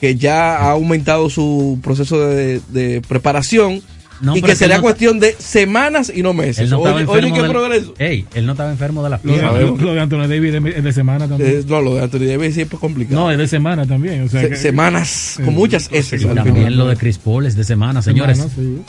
[0.00, 3.82] que ya ha aumentado su proceso de, de preparación
[4.20, 6.58] No, y que será no cuestión de semanas y no meses.
[6.60, 7.94] Él no estaba oye, qué del- progreso.
[7.98, 9.60] Ey, él no estaba enfermo de la Lo de, pierna.
[9.82, 11.50] lo de Anthony Davis es de, semana también.
[11.50, 13.20] Eh, no, lo de Anthony Davis siempre es complicado.
[13.20, 14.22] no, es de semana también.
[14.22, 16.16] O sea Se- que- semanas, Eh, con muchas S.
[16.16, 18.38] Y también lo de Chris Paul es de semana, señores.
[18.38, 18.82] Semana, sí.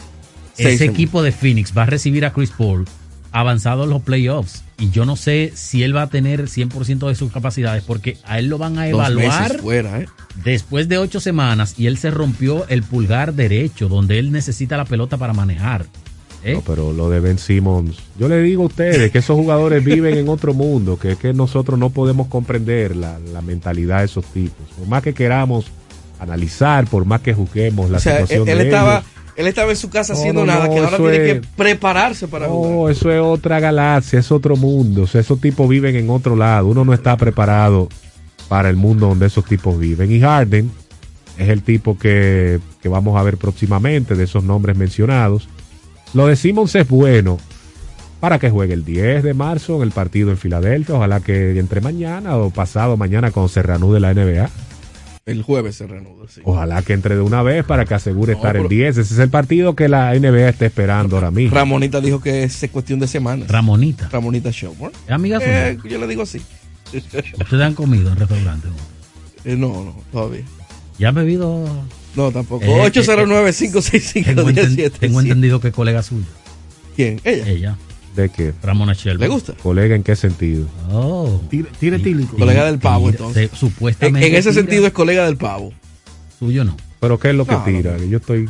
[0.54, 0.96] Seis Ese semanas.
[0.96, 2.86] equipo de Phoenix va a recibir a Chris Paul
[3.40, 4.64] avanzado en los playoffs.
[4.80, 8.40] Y yo no sé si él va a tener 100% de sus capacidades porque a
[8.40, 10.08] él lo van a Dos evaluar meses fuera, ¿eh?
[10.44, 14.86] después de ocho semanas y él se rompió el pulgar derecho donde él necesita la
[14.86, 15.86] pelota para manejar.
[16.44, 16.54] ¿Eh?
[16.54, 20.18] No, pero lo de Ben Simmons, yo le digo a ustedes que esos jugadores viven
[20.18, 24.68] en otro mundo, que, que nosotros no podemos comprender la, la mentalidad de esos tipos.
[24.78, 25.66] Por más que queramos
[26.20, 29.48] analizar, por más que juzguemos la O sea, él, situación él de estaba, ellos, él
[29.48, 32.28] estaba en su casa No, haciendo no, nada, no, que ahora tiene es- que prepararse
[32.28, 32.72] para jugar.
[32.72, 35.04] No, eso es otra galaxia, es otro mundo.
[35.04, 36.68] O sea, esos tipos viven en otro lado.
[36.68, 37.88] Uno no está preparado
[38.50, 40.12] para el mundo donde esos tipos viven.
[40.12, 40.70] Y Harden
[41.38, 45.48] es el tipo que, que vamos a ver próximamente de esos nombres mencionados.
[46.14, 47.38] Lo de Simmons es bueno
[48.20, 50.96] para que juegue el 10 de marzo en el partido en Filadelfia.
[50.96, 54.50] Ojalá que entre mañana o pasado mañana cuando se reanude la NBA.
[55.28, 56.42] El jueves se reanuda, sí.
[56.46, 58.98] Ojalá que entre de una vez para que asegure No, estar el pero- 10.
[58.98, 61.54] Ese es el partido que la NBA está esperando ahora mismo.
[61.56, 63.50] Ramonita dijo que es cuestión de semanas.
[63.50, 64.08] Ramonita.
[64.10, 64.96] Ramonita Shelburne.
[65.06, 66.42] ¿Es amiga Eh, yo le digo así.
[66.94, 68.70] Ustedes han comido en restaurante.
[69.44, 70.44] Eh, no, no, todavía.
[70.98, 71.66] ¿Ya han bebido?
[72.16, 72.64] No, tampoco.
[72.64, 73.28] Eh, eh, Tengo, enten-
[73.68, 74.92] 809-565-1077.
[75.00, 76.26] tengo entendido que es colega suya.
[76.96, 77.20] ¿Quién?
[77.24, 77.48] Ella.
[77.50, 77.78] Ella.
[78.18, 78.54] ¿De qué?
[78.64, 79.22] Ramona Shelby.
[79.22, 79.54] ¿Le gusta?
[79.62, 80.66] Colega, ¿en qué sentido?
[80.92, 81.40] Oh.
[81.50, 82.36] Tire, tire tílico.
[82.36, 83.50] Colega del pavo, entonces.
[83.52, 84.28] se- supuestamente.
[84.28, 84.62] En, en ese tira.
[84.62, 85.72] sentido es colega del pavo.
[86.40, 86.76] Suyo no.
[87.00, 87.96] ¿Pero qué es lo que tira?
[87.96, 88.50] Que Yo estoy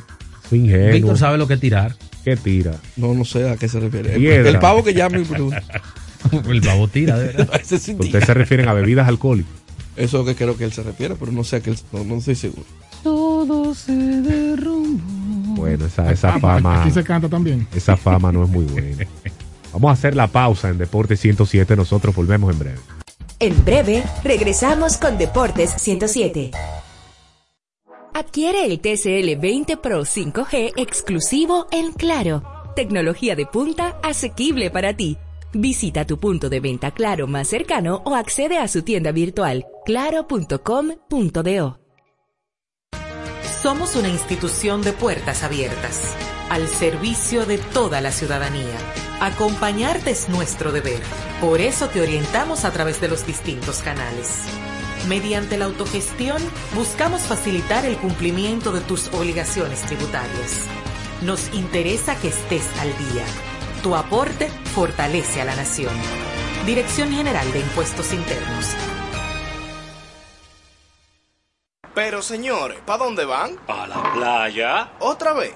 [0.49, 0.93] soy ingenuo.
[0.93, 1.95] Víctor sabe lo que es tirar.
[2.23, 2.75] ¿Qué tira?
[2.95, 4.13] No, no sé a qué se refiere.
[4.15, 4.49] El, Piedra.
[4.49, 5.17] el pavo que llama.
[6.49, 7.61] El pavo tira, de verdad.
[7.63, 9.51] Ustedes se refieren a bebidas alcohólicas.
[9.95, 11.79] Eso es lo que creo que él se refiere, pero no sé a qué él-
[11.91, 12.63] no, no estoy seguro.
[13.03, 15.55] Todo se derrumbó.
[15.55, 17.67] Bueno, esa, esa Ah, fama, Aquí se canta también.
[17.75, 19.05] esa fama no es muy buena.
[19.77, 21.75] Vamos a hacer la pausa en Deporte 107.
[21.75, 22.79] Nosotros volvemos en breve.
[23.39, 26.49] En breve, regresamos con Deportes 107.
[28.15, 32.41] Adquiere el TCL 20 Pro 5G exclusivo en Claro.
[32.75, 35.19] Tecnología de punta asequible para ti.
[35.53, 41.79] Visita tu punto de venta Claro más cercano o accede a su tienda virtual claro.com.do.
[43.61, 46.15] Somos una institución de puertas abiertas,
[46.49, 48.77] al servicio de toda la ciudadanía,
[49.19, 51.01] Acompañarte es nuestro deber.
[51.41, 54.43] Por eso te orientamos a través de los distintos canales.
[55.07, 56.37] Mediante la autogestión,
[56.75, 60.65] buscamos facilitar el cumplimiento de tus obligaciones tributarias.
[61.23, 63.25] Nos interesa que estés al día.
[63.81, 65.95] Tu aporte fortalece a la nación.
[66.67, 68.75] Dirección General de Impuestos Internos.
[71.95, 73.57] Pero señores, ¿para dónde van?
[73.67, 74.91] A la playa.
[74.99, 75.55] ¿Otra vez?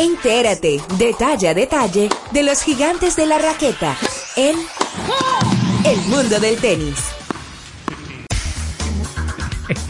[0.00, 3.94] Entérate, detalle a detalle, de los gigantes de la raqueta
[4.34, 4.56] en
[5.84, 6.96] El Mundo del Tenis.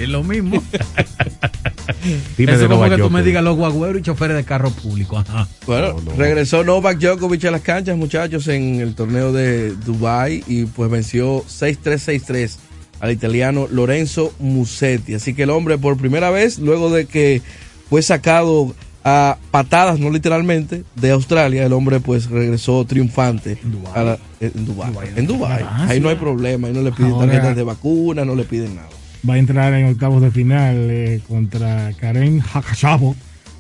[0.01, 0.61] Es lo mismo.
[2.37, 5.17] Dime Eso de como que tú me digas los guagüeros y choferes de carro público.
[5.17, 5.47] Ajá.
[5.65, 10.91] Bueno, regresó Novak Djokovic a las canchas, muchachos, en el torneo de Dubai y pues
[10.91, 12.57] venció 6-3-6-3
[12.99, 15.15] al italiano Lorenzo Musetti.
[15.15, 17.43] Así que el hombre por primera vez, luego de que
[17.89, 18.75] fue sacado
[19.05, 23.59] a patadas, no literalmente, de Australia, el hombre pues regresó triunfante
[23.95, 24.93] a la- en Dubai.
[25.17, 25.63] En Dubai.
[25.67, 28.45] Ah, Ahí no hay problema, ahí no le piden Ahora- tarjetas de vacuna, no le
[28.45, 28.89] piden nada.
[29.29, 33.17] Va a entrar en octavos de final eh, contra Karen Hakashabot.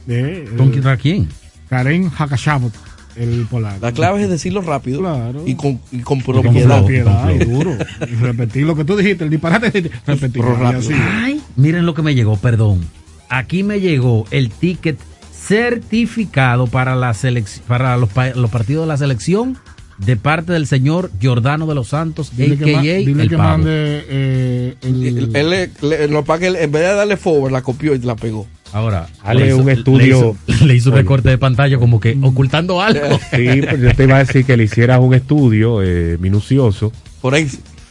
[0.07, 1.28] De, ¿Contra quién?
[1.68, 2.72] Karen Hakashabot,
[3.16, 3.78] el polaco.
[3.80, 5.01] La clave es decirlo rápido
[5.47, 7.30] y con, y con Y con propiedad.
[7.30, 7.76] y duro.
[8.03, 10.93] Y repetir lo que tú dijiste, el disparate, así.
[10.95, 12.80] Ay, miren lo que me llegó, perdón.
[13.28, 14.99] Aquí me llegó el ticket
[15.47, 19.57] certificado para la selec- para los, pa- los partidos de la selección
[19.99, 23.49] de parte del señor Giordano de los Santos, Dile que, ma- dile el que Pavo.
[23.51, 23.70] mande
[24.09, 27.53] eh, el, Él, él le- le- no, para que él- en vez de darle forward,
[27.53, 28.47] la copió y la pegó.
[28.72, 30.36] Ahora, Dale le hizo- un le estudio.
[30.47, 33.01] hizo- Le hizo, un recorte de pantalla como que ocultando algo.
[33.34, 36.93] Sí, pues yo te iba a decir que le hicieras un estudio eh, minucioso.
[37.20, 37.49] Por ahí.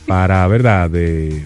[0.08, 0.90] Para, ¿verdad?
[0.90, 1.46] De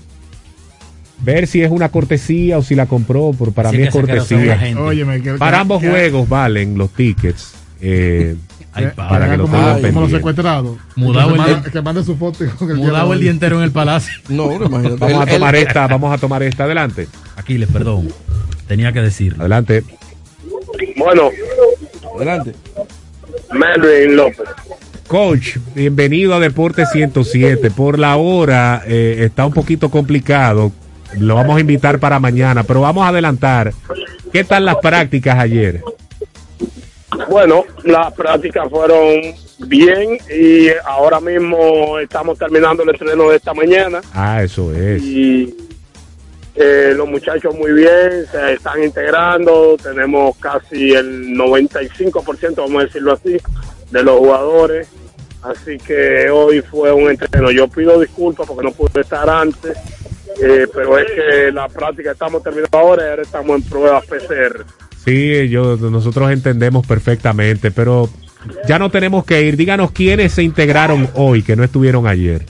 [1.23, 3.31] ver si es una cortesía o si la compró.
[3.31, 4.37] Por, para mí es cortesía.
[4.37, 4.81] toda la gente.
[4.81, 7.53] Óyeme, que- para que- ambos que- juegos valen los tickets.
[7.81, 8.35] eh,
[8.75, 10.77] Ay, para que lo como, tengan como los secuestrados.
[10.95, 13.71] Mudado que, el que mande su foto con el Mudado el día entero en el
[13.71, 14.13] palacio.
[14.29, 14.95] No, no, imagínate.
[14.95, 17.07] Vamos a tomar esta, vamos a tomar esta adelante.
[17.35, 18.07] Aquiles, perdón.
[18.67, 19.41] Tenía que decirlo.
[19.41, 19.83] Adelante.
[20.97, 21.29] Bueno,
[22.15, 22.53] Adelante.
[23.51, 24.47] Melvin López.
[25.07, 27.69] Coach, bienvenido a Deporte 107.
[27.71, 30.71] Por la hora eh, está un poquito complicado.
[31.19, 33.73] Lo vamos a invitar para mañana, pero vamos a adelantar.
[34.31, 35.81] ¿Qué tal las prácticas ayer?
[37.29, 39.21] Bueno, las prácticas fueron
[39.67, 45.01] bien y ahora mismo estamos terminando el estreno de esta mañana Ah, eso es.
[45.03, 45.55] y
[46.55, 53.13] eh, los muchachos muy bien, se están integrando, tenemos casi el 95%, vamos a decirlo
[53.13, 53.37] así,
[53.91, 54.87] de los jugadores,
[55.43, 57.49] así que hoy fue un entreno.
[57.51, 59.77] Yo pido disculpas porque no pude estar antes,
[60.41, 64.65] eh, pero es que la práctica estamos terminando ahora y ahora estamos en pruebas PCR.
[65.03, 68.09] Sí, yo, nosotros entendemos perfectamente, pero
[68.67, 69.57] ya no tenemos que ir.
[69.57, 72.45] Díganos quiénes se integraron hoy que no estuvieron ayer.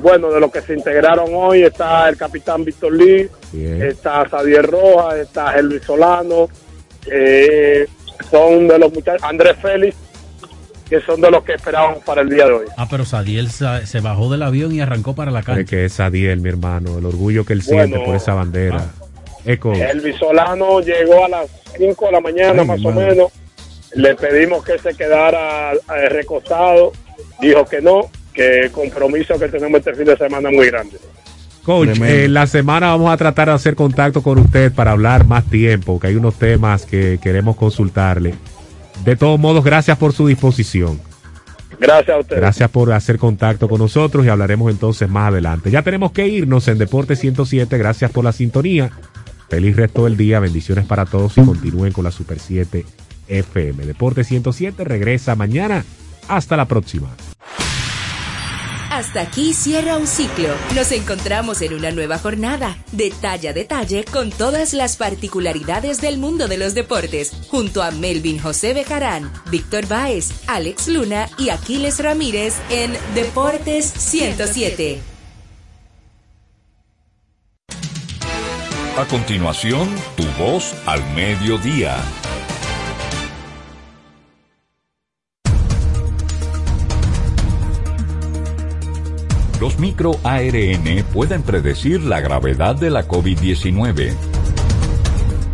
[0.00, 3.82] Bueno, de los que se integraron hoy está el capitán Víctor Lee, Bien.
[3.82, 6.48] está Xavier Rojas, está Elvis Solano,
[7.10, 7.86] eh,
[8.30, 9.96] son de los muchachos, Andrés Félix,
[10.88, 12.66] que son de los que esperábamos para el día de hoy.
[12.76, 15.64] Ah, pero Sadiel sa- se bajó del avión y arrancó para la Es cancha.
[15.64, 17.84] que es Adiel, mi hermano, el orgullo que él Bueno.
[17.84, 18.86] siente por esa bandera.
[19.44, 19.72] Eco.
[19.72, 23.32] Elvis Solano llegó a las 5 de la mañana Ay, más o menos,
[23.94, 26.92] le pedimos que se quedara eh, recostado,
[27.40, 30.98] dijo que no, que el compromiso que tenemos este fin de semana es muy grande.
[31.64, 35.44] Coach, en la semana vamos a tratar de hacer contacto con usted para hablar más
[35.44, 38.34] tiempo, que hay unos temas que queremos consultarle.
[39.04, 41.00] De todos modos, gracias por su disposición.
[41.78, 42.40] Gracias a ustedes.
[42.40, 45.70] Gracias por hacer contacto con nosotros y hablaremos entonces más adelante.
[45.70, 47.78] Ya tenemos que irnos en Deporte 107.
[47.78, 48.90] Gracias por la sintonía.
[49.48, 50.40] Feliz resto del día.
[50.40, 52.84] Bendiciones para todos y continúen con la Super 7
[53.28, 53.86] FM.
[53.86, 55.84] Deporte 107 regresa mañana.
[56.28, 57.08] Hasta la próxima.
[58.98, 60.48] Has Hasta aquí cierra un ciclo.
[60.74, 66.48] Nos encontramos en una nueva jornada, detalle a detalle, con todas las particularidades del mundo
[66.48, 72.56] de los deportes, junto a Melvin José Bejarán, Víctor Báez, Alex Luna y Aquiles Ramírez
[72.70, 75.00] en Deportes 107.
[78.98, 81.96] A continuación, tu voz al mediodía.
[89.60, 94.14] Los microARN pueden predecir la gravedad de la COVID-19.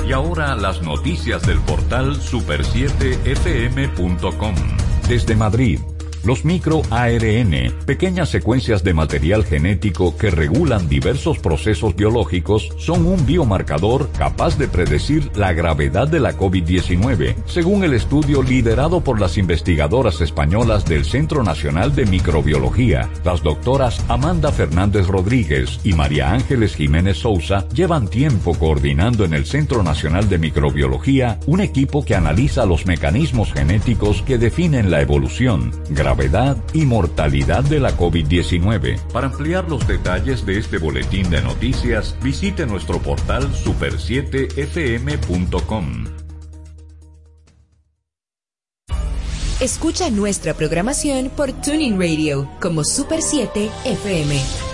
[0.07, 4.55] Y ahora las noticias del portal super7fm.com.
[5.09, 5.80] Desde Madrid.
[6.25, 14.09] Los microARN, pequeñas secuencias de material genético que regulan diversos procesos biológicos, son un biomarcador
[14.12, 20.22] capaz de predecir la gravedad de la COVID-19, según el estudio liderado por las investigadoras
[20.22, 23.11] españolas del Centro Nacional de Microbiología.
[23.22, 29.45] Las doctoras Amanda Fernández Rodríguez y María Ángeles Jiménez Sousa llevan tiempo coordinando en el
[29.45, 35.70] Centro Nacional de Microbiología un equipo que analiza los mecanismos genéticos que definen la evolución,
[36.15, 39.01] gravedad y mortalidad de la COVID-19.
[39.12, 46.07] Para ampliar los detalles de este boletín de noticias, visite nuestro portal super7fm.com.
[49.61, 54.74] Escucha nuestra programación por Tuning Radio como Super 7 FM.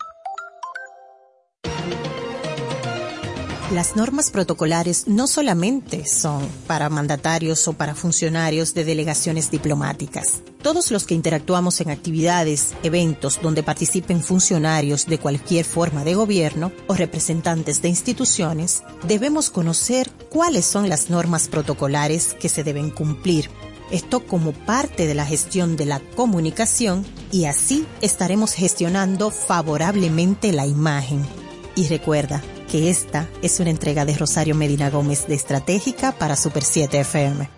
[3.71, 10.41] Las normas protocolares no solamente son para mandatarios o para funcionarios de delegaciones diplomáticas.
[10.61, 16.73] Todos los que interactuamos en actividades, eventos donde participen funcionarios de cualquier forma de gobierno
[16.87, 23.49] o representantes de instituciones, debemos conocer cuáles son las normas protocolares que se deben cumplir.
[23.89, 30.65] Esto como parte de la gestión de la comunicación y así estaremos gestionando favorablemente la
[30.65, 31.25] imagen.
[31.73, 36.63] Y recuerda, que esta es una entrega de Rosario Medina Gómez de Estratégica para Super
[36.63, 37.49] 7 FM.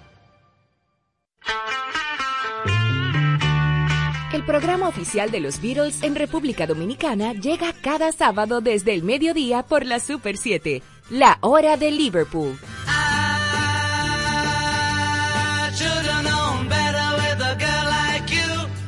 [4.33, 9.61] El programa oficial de los Beatles en República Dominicana llega cada sábado desde el mediodía
[9.61, 12.57] por la Super 7, la hora de Liverpool.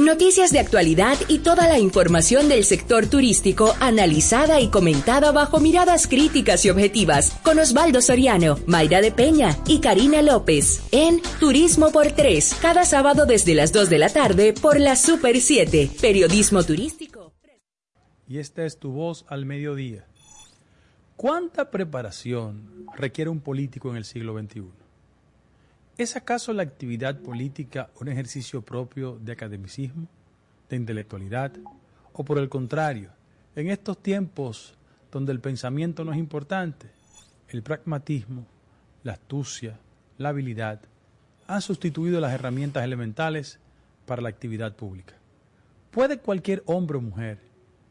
[0.00, 6.06] Noticias de actualidad y toda la información del sector turístico analizada y comentada bajo miradas
[6.06, 12.12] críticas y objetivas con Osvaldo Soriano, Mayra de Peña y Karina López en Turismo por
[12.12, 17.34] 3, cada sábado desde las 2 de la tarde por la Super 7, Periodismo Turístico.
[18.26, 20.06] Y esta es tu voz al mediodía.
[21.16, 24.79] ¿Cuánta preparación requiere un político en el siglo XXI?
[26.00, 30.08] ¿Es acaso la actividad política un ejercicio propio de academicismo,
[30.70, 31.52] de intelectualidad?
[32.14, 33.10] ¿O por el contrario,
[33.54, 34.78] en estos tiempos
[35.12, 36.86] donde el pensamiento no es importante,
[37.50, 38.46] el pragmatismo,
[39.02, 39.78] la astucia,
[40.16, 40.80] la habilidad
[41.46, 43.58] han sustituido las herramientas elementales
[44.06, 45.16] para la actividad pública?
[45.90, 47.40] ¿Puede cualquier hombre o mujer,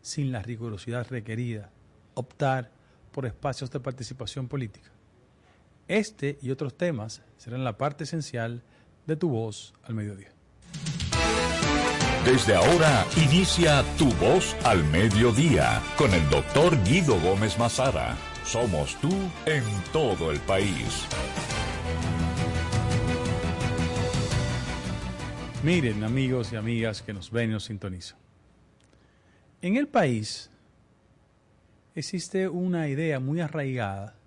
[0.01, 1.69] sin la rigurosidad requerida,
[2.15, 2.71] optar
[3.11, 4.89] por espacios de participación política?
[5.89, 8.61] Este y otros temas serán la parte esencial
[9.07, 10.29] de tu voz al mediodía.
[12.23, 18.15] Desde ahora inicia Tu Voz al Mediodía con el doctor Guido Gómez Mazara.
[18.45, 19.09] Somos tú
[19.47, 21.07] en todo el país.
[25.63, 28.19] Miren, amigos y amigas que nos ven y nos sintonizan.
[29.63, 30.51] En el país
[31.95, 34.18] existe una idea muy arraigada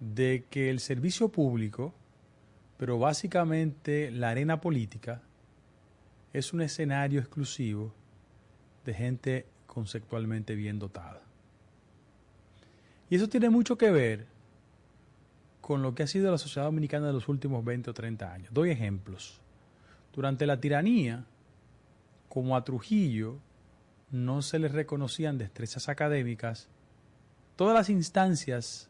[0.00, 1.94] de que el servicio público,
[2.78, 5.22] pero básicamente la arena política,
[6.32, 7.92] es un escenario exclusivo
[8.84, 11.22] de gente conceptualmente bien dotada.
[13.08, 14.26] Y eso tiene mucho que ver
[15.60, 18.48] con lo que ha sido la sociedad dominicana de los últimos 20 o 30 años.
[18.52, 19.40] Doy ejemplos.
[20.12, 21.24] Durante la tiranía,
[22.28, 23.38] como a Trujillo
[24.10, 26.68] no se le reconocían destrezas académicas,
[27.56, 28.89] todas las instancias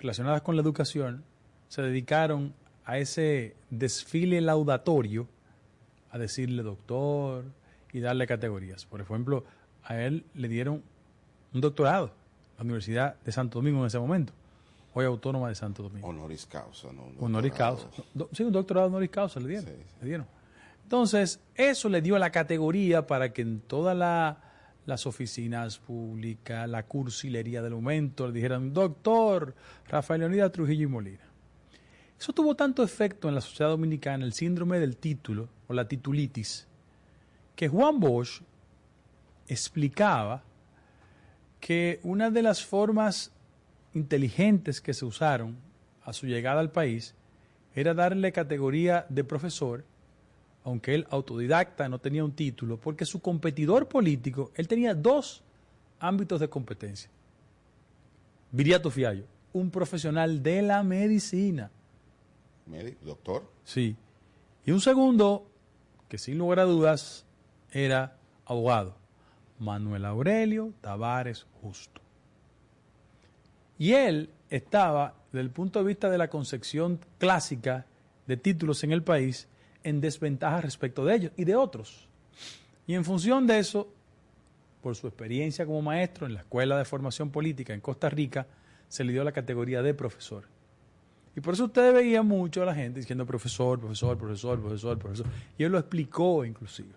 [0.00, 1.22] relacionadas con la educación
[1.68, 2.52] se dedicaron
[2.84, 5.28] a ese desfile laudatorio,
[6.10, 7.44] a decirle doctor
[7.92, 8.84] y darle categorías.
[8.86, 9.44] Por ejemplo,
[9.84, 10.82] a él le dieron
[11.54, 12.12] un doctorado,
[12.58, 14.32] la Universidad de Santo Domingo en ese momento,
[14.94, 16.08] hoy Autónoma de Santo Domingo.
[16.08, 17.04] Honoris causa, ¿no?
[17.20, 17.86] Honoris causa.
[18.14, 19.66] Do- Sí, un doctorado honoris causa le dieron.
[20.00, 20.26] le dieron.
[20.82, 24.38] Entonces, eso le dio la categoría para que en todas la-
[24.90, 29.54] las oficinas públicas, la cursilería del momento, le dijeran, doctor
[29.88, 31.30] Rafael Leonidas Trujillo y Molina.
[32.18, 36.66] Eso tuvo tanto efecto en la sociedad dominicana, el síndrome del título o la titulitis,
[37.56, 38.42] que Juan Bosch
[39.48, 40.42] explicaba
[41.60, 43.32] que una de las formas
[43.94, 45.56] inteligentes que se usaron
[46.02, 47.14] a su llegada al país
[47.74, 49.84] era darle categoría de profesor,
[50.64, 55.42] aunque él autodidacta no tenía un título, porque su competidor político, él tenía dos
[55.98, 57.10] ámbitos de competencia.
[58.52, 61.70] Viriato Fiallo, un profesional de la medicina.
[62.66, 63.50] Médico, doctor.
[63.64, 63.96] Sí.
[64.64, 65.46] Y un segundo,
[66.08, 67.24] que sin lugar a dudas
[67.72, 68.96] era abogado,
[69.58, 72.00] Manuel Aurelio Tavares Justo.
[73.78, 77.86] Y él estaba, desde el punto de vista de la concepción clásica
[78.26, 79.48] de títulos en el país,
[79.82, 82.08] en desventaja respecto de ellos y de otros.
[82.86, 83.88] Y en función de eso,
[84.82, 88.46] por su experiencia como maestro en la Escuela de Formación Política en Costa Rica,
[88.88, 90.44] se le dio la categoría de profesor.
[91.36, 95.26] Y por eso ustedes veían mucho a la gente diciendo profesor, profesor, profesor, profesor, profesor.
[95.56, 96.90] Y él lo explicó inclusive.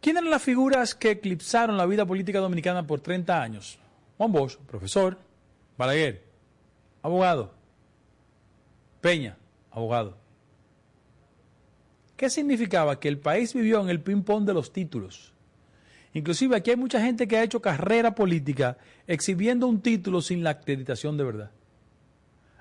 [0.00, 3.78] ¿Quiénes eran las figuras que eclipsaron la vida política dominicana por 30 años?
[4.18, 5.18] Juan Bosch, profesor.
[5.76, 6.22] Balaguer,
[7.02, 7.52] abogado.
[9.00, 9.36] Peña,
[9.70, 10.23] abogado.
[12.16, 13.00] ¿Qué significaba?
[13.00, 15.32] Que el país vivió en el ping-pong de los títulos.
[16.12, 20.50] Inclusive aquí hay mucha gente que ha hecho carrera política exhibiendo un título sin la
[20.50, 21.50] acreditación de verdad.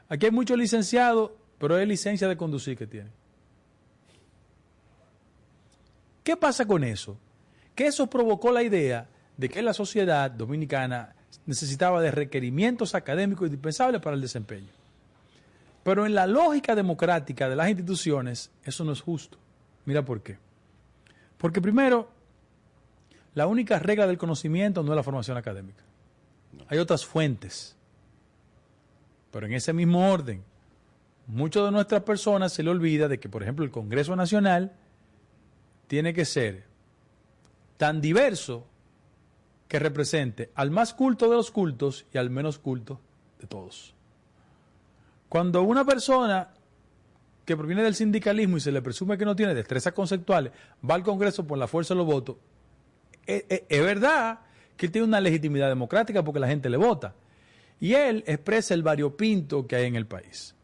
[0.09, 3.11] Aquí hay muchos licenciados, pero es licencia de conducir que tienen.
[6.23, 7.17] ¿Qué pasa con eso?
[7.75, 14.01] Que eso provocó la idea de que la sociedad dominicana necesitaba de requerimientos académicos indispensables
[14.01, 14.69] para el desempeño.
[15.83, 19.37] Pero en la lógica democrática de las instituciones, eso no es justo.
[19.85, 20.37] Mira por qué.
[21.37, 22.09] Porque primero,
[23.33, 25.83] la única regla del conocimiento no es la formación académica.
[26.67, 27.75] Hay otras fuentes.
[29.31, 30.43] Pero en ese mismo orden,
[31.27, 34.73] muchas de nuestras personas se le olvida de que, por ejemplo, el Congreso Nacional
[35.87, 36.65] tiene que ser
[37.77, 38.65] tan diverso
[39.67, 42.99] que represente al más culto de los cultos y al menos culto
[43.39, 43.95] de todos.
[45.29, 46.53] Cuando una persona
[47.45, 50.53] que proviene del sindicalismo y se le presume que no tiene destrezas conceptuales
[50.89, 52.37] va al Congreso por la fuerza de los votos,
[53.25, 54.39] es, es- es verdad
[54.77, 57.13] que él tiene una legitimidad democrática porque la gente le vota.
[57.79, 60.55] Y él expresa el variopinto que hay en el país.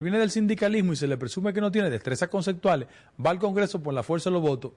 [0.00, 2.88] Viene del sindicalismo y se le presume que no tiene destrezas conceptuales,
[3.24, 4.72] va al Congreso por la fuerza de los votos.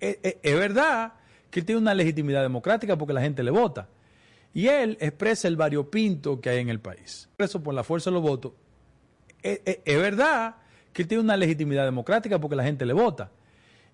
[0.00, 1.14] Es, es- es verdad
[1.50, 3.88] que él tiene una legitimidad democrática porque la gente le vota.
[4.54, 7.28] Y él expresa el variopinto que hay en el país.
[7.38, 8.52] Eso por la fuerza de los votos.
[9.52, 10.56] Es, es- es verdad
[10.92, 13.30] que él tiene una legitimidad democrática porque la gente le vota.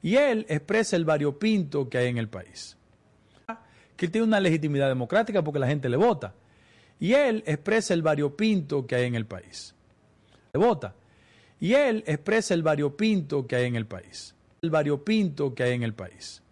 [0.03, 2.77] Y él expresa el variopinto que hay en el país.
[3.97, 6.35] que él tiene una legitimidad democrática porque la gente le vota.
[6.99, 9.75] Y él expresa el variopinto que hay en el país.
[10.53, 10.95] Le vota.
[11.61, 14.35] Y él expresa el variopinto que hay en el país.
[14.63, 16.43] El variopinto que hay en el país.